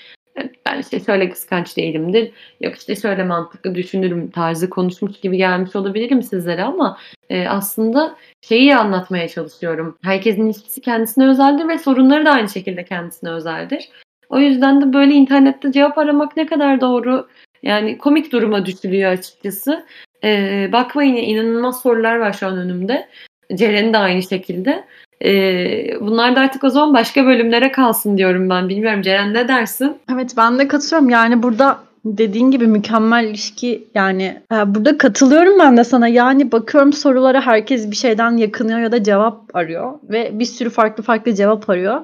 ben 0.66 0.80
işte 0.80 1.00
şöyle 1.00 1.30
kıskanç 1.30 1.78
değilimdir. 1.78 2.32
Yok 2.62 2.76
işte 2.76 2.96
şöyle 2.96 3.24
mantıklı 3.24 3.76
düşünürüm 3.76 4.30
tarzı 4.30 4.70
konuşmuş 4.70 5.20
gibi 5.20 5.38
gelmiş 5.38 5.76
olabilirim 5.76 6.24
sizlere 6.24 6.64
ama 6.64 6.98
e, 7.30 7.48
aslında 7.48 8.16
şeyi 8.42 8.76
anlatmaya 8.76 9.28
çalışıyorum. 9.28 9.98
Herkesin 10.04 10.46
ilişkisi 10.46 10.82
kendisine 10.82 11.28
özeldir 11.28 11.68
ve 11.68 11.78
sorunları 11.78 12.26
da 12.26 12.32
aynı 12.32 12.50
şekilde 12.50 12.86
kendisine 12.86 13.30
özeldir. 13.30 13.90
O 14.30 14.40
yüzden 14.40 14.82
de 14.82 14.94
böyle 14.94 15.14
internette 15.14 15.72
cevap 15.72 15.98
aramak 15.98 16.38
ne 16.38 16.46
kadar 16.46 16.82
doğru 16.82 17.28
yani 17.64 17.98
komik 17.98 18.32
duruma 18.32 18.66
düşülüyor 18.66 19.12
açıkçası. 19.12 19.86
E, 20.24 20.70
bakmayın 20.72 21.16
inanılmaz 21.16 21.82
sorular 21.82 22.16
var 22.16 22.34
şu 22.34 22.48
an 22.48 22.58
önümde. 22.58 23.08
Ceren'in 23.56 23.94
de 23.94 23.98
aynı 23.98 24.24
şekilde. 24.24 24.84
Ee, 25.24 25.98
bunlar 26.02 26.36
da 26.36 26.40
artık 26.40 26.64
o 26.64 26.70
zaman 26.70 26.94
başka 26.94 27.26
bölümlere 27.26 27.72
kalsın 27.72 28.18
diyorum 28.18 28.50
ben. 28.50 28.70
Bilmiyorum 28.70 29.02
Ceren 29.02 29.34
ne 29.34 29.48
dersin? 29.48 29.98
Evet 30.14 30.34
ben 30.38 30.60
de 30.60 30.68
katılıyorum. 30.68 31.10
Yani 31.10 31.44
burada 31.44 31.80
dediğin 32.06 32.52
gibi 32.52 32.68
mükemmel 32.68 33.26
ilişki 33.26 33.88
yani 33.96 34.42
e, 34.52 34.76
burada 34.76 34.98
katılıyorum 34.98 35.60
ben 35.60 35.78
de 35.78 35.84
sana. 35.84 36.08
Yani 36.08 36.52
bakıyorum 36.52 36.94
sorulara 36.94 37.42
herkes 37.42 37.92
bir 37.92 37.96
şeyden 37.96 38.38
yakınıyor 38.38 38.80
ya 38.80 38.92
da 38.92 39.04
cevap 39.04 39.56
arıyor 39.56 39.94
ve 40.04 40.40
bir 40.40 40.46
sürü 40.46 40.70
farklı 40.70 41.04
farklı 41.04 41.34
cevap 41.34 41.70
arıyor. 41.70 42.02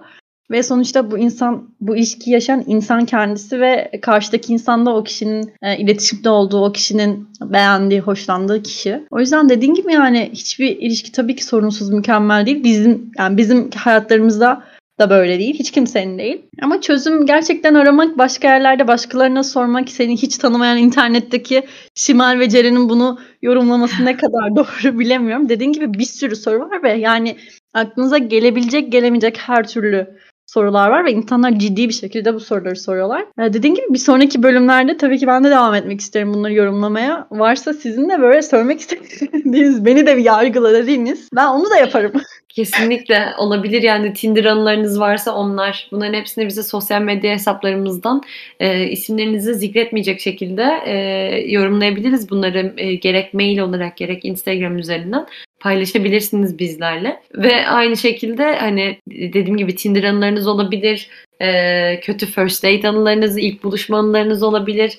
Ve 0.52 0.64
sonuçta 0.64 1.12
bu 1.12 1.18
insan, 1.18 1.70
bu 1.82 1.98
ilişki 1.98 2.32
yaşayan 2.32 2.64
insan 2.68 3.06
kendisi 3.06 3.62
ve 3.62 3.92
karşıdaki 4.02 4.54
insan 4.54 4.86
da 4.86 4.96
o 4.96 5.04
kişinin 5.04 5.54
e, 5.62 5.78
iletişimde 5.78 6.30
olduğu, 6.30 6.66
o 6.66 6.72
kişinin 6.72 7.28
beğendiği, 7.42 8.00
hoşlandığı 8.00 8.64
kişi. 8.64 9.04
O 9.12 9.20
yüzden 9.20 9.50
dediğin 9.50 9.74
gibi 9.74 9.94
yani 9.94 10.30
hiçbir 10.34 10.78
ilişki 10.78 11.12
tabii 11.12 11.36
ki 11.36 11.46
sorunsuz, 11.46 11.90
mükemmel 11.90 12.46
değil. 12.46 12.64
Bizim 12.64 13.12
yani 13.18 13.38
bizim 13.38 13.70
hayatlarımızda 13.72 14.64
da 15.00 15.10
böyle 15.10 15.40
değil. 15.40 15.54
Hiç 15.60 15.72
kimsenin 15.72 16.18
değil. 16.18 16.42
Ama 16.62 16.82
çözüm 16.82 17.26
gerçekten 17.26 17.74
aramak, 17.74 18.18
başka 18.18 18.48
yerlerde 18.48 18.88
başkalarına 18.88 19.44
sormak, 19.44 19.90
seni 19.90 20.18
hiç 20.18 20.38
tanımayan 20.38 20.78
internetteki 20.78 21.64
Şimal 21.96 22.40
ve 22.40 22.50
Ceren'in 22.50 22.90
bunu 22.90 23.20
yorumlaması 23.42 24.06
ne 24.06 24.18
kadar 24.18 24.56
doğru 24.56 25.00
bilemiyorum. 25.00 25.50
Dediğin 25.50 25.74
gibi 25.74 25.94
bir 25.94 26.06
sürü 26.06 26.36
soru 26.36 26.60
var 26.60 26.84
ve 26.84 26.94
yani 26.94 27.36
aklınıza 27.74 28.18
gelebilecek, 28.18 28.92
gelemeyecek 28.92 29.38
her 29.38 29.68
türlü 29.68 30.08
sorular 30.50 30.90
var 30.90 31.06
ve 31.06 31.12
insanlar 31.12 31.60
ciddi 31.60 31.88
bir 31.88 31.94
şekilde 31.94 32.34
bu 32.34 32.40
soruları 32.40 32.76
soruyorlar. 32.76 33.26
Ee, 33.40 33.54
dediğim 33.54 33.76
gibi 33.76 33.86
bir 33.90 34.00
sonraki 34.00 34.44
bölümlerde 34.44 34.98
tabii 34.98 35.18
ki 35.18 35.28
ben 35.28 35.44
de 35.44 35.50
devam 35.50 35.76
etmek 35.76 36.02
isterim 36.02 36.34
bunları 36.34 36.54
yorumlamaya. 36.54 37.28
Varsa 37.32 37.74
sizin 37.74 38.10
de 38.10 38.22
böyle 38.22 38.42
söylemek 38.42 38.80
istediğiniz, 38.80 39.86
beni 39.86 40.06
de 40.06 40.18
bir 40.18 40.24
yargıla 40.24 40.74
dediğiniz 40.74 41.30
ben 41.36 41.48
onu 41.48 41.70
da 41.70 41.78
yaparım. 41.78 42.12
Kesinlikle 42.50 43.34
olabilir 43.38 43.82
yani 43.82 44.14
Tinder 44.14 44.46
anılarınız 44.46 45.00
varsa 45.00 45.36
onlar. 45.36 45.88
Bunların 45.92 46.14
hepsini 46.14 46.48
bize 46.48 46.64
sosyal 46.64 47.02
medya 47.02 47.34
hesaplarımızdan 47.34 48.22
e, 48.60 48.88
isimlerinizi 48.88 49.54
zikretmeyecek 49.54 50.22
şekilde 50.22 50.64
e, 50.86 50.94
yorumlayabiliriz. 51.52 52.30
Bunları 52.30 52.74
e, 52.78 52.96
gerek 52.96 53.34
mail 53.34 53.60
olarak 53.60 53.98
gerek 53.98 54.26
Instagram 54.26 54.78
üzerinden 54.78 55.26
paylaşabilirsiniz 55.60 56.60
bizlerle. 56.60 57.22
Ve 57.36 57.68
aynı 57.68 57.98
şekilde 57.98 58.56
hani 58.56 58.98
dediğim 59.08 59.58
gibi 59.58 59.76
Tinder 59.76 60.04
anılarınız 60.04 60.48
olabilir. 60.48 61.10
kötü 62.02 62.26
first 62.26 62.64
date 62.64 62.88
anılarınız, 62.88 63.38
ilk 63.38 63.64
buluşma 63.64 63.98
anılarınız 63.98 64.44
olabilir. 64.44 64.98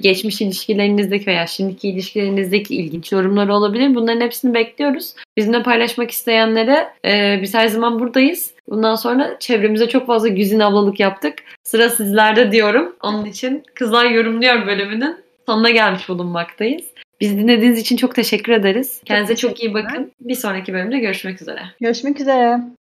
Geçmiş 0.00 0.40
ilişkilerinizdeki 0.40 1.26
veya 1.26 1.46
şimdiki 1.46 1.88
ilişkilerinizdeki 1.88 2.76
ilginç 2.76 3.12
yorumlar 3.12 3.48
olabilir. 3.48 3.94
Bunların 3.94 4.20
hepsini 4.20 4.54
bekliyoruz. 4.54 5.14
Bizimle 5.36 5.62
paylaşmak 5.62 6.10
isteyenlere 6.10 6.88
e, 7.04 7.38
biz 7.42 7.54
her 7.54 7.68
zaman 7.68 8.00
buradayız. 8.00 8.54
Bundan 8.68 8.94
sonra 8.94 9.36
çevremize 9.40 9.88
çok 9.88 10.06
fazla 10.06 10.28
güzin 10.28 10.60
ablalık 10.60 11.00
yaptık. 11.00 11.34
Sıra 11.62 11.88
sizlerde 11.88 12.52
diyorum. 12.52 12.96
Onun 13.02 13.24
için 13.24 13.62
Kızlar 13.74 14.10
Yorumluyor 14.10 14.66
bölümünün 14.66 15.16
sonuna 15.46 15.70
gelmiş 15.70 16.08
bulunmaktayız. 16.08 16.84
Bizi 17.22 17.38
dinlediğiniz 17.38 17.78
için 17.78 17.96
çok 17.96 18.14
teşekkür 18.14 18.52
ederiz. 18.52 19.00
Kendinize 19.04 19.36
çok 19.36 19.62
iyi 19.62 19.74
bakın. 19.74 20.12
Bir 20.20 20.34
sonraki 20.34 20.72
bölümde 20.72 20.98
görüşmek 20.98 21.42
üzere. 21.42 21.60
Görüşmek 21.80 22.20
üzere. 22.20 22.60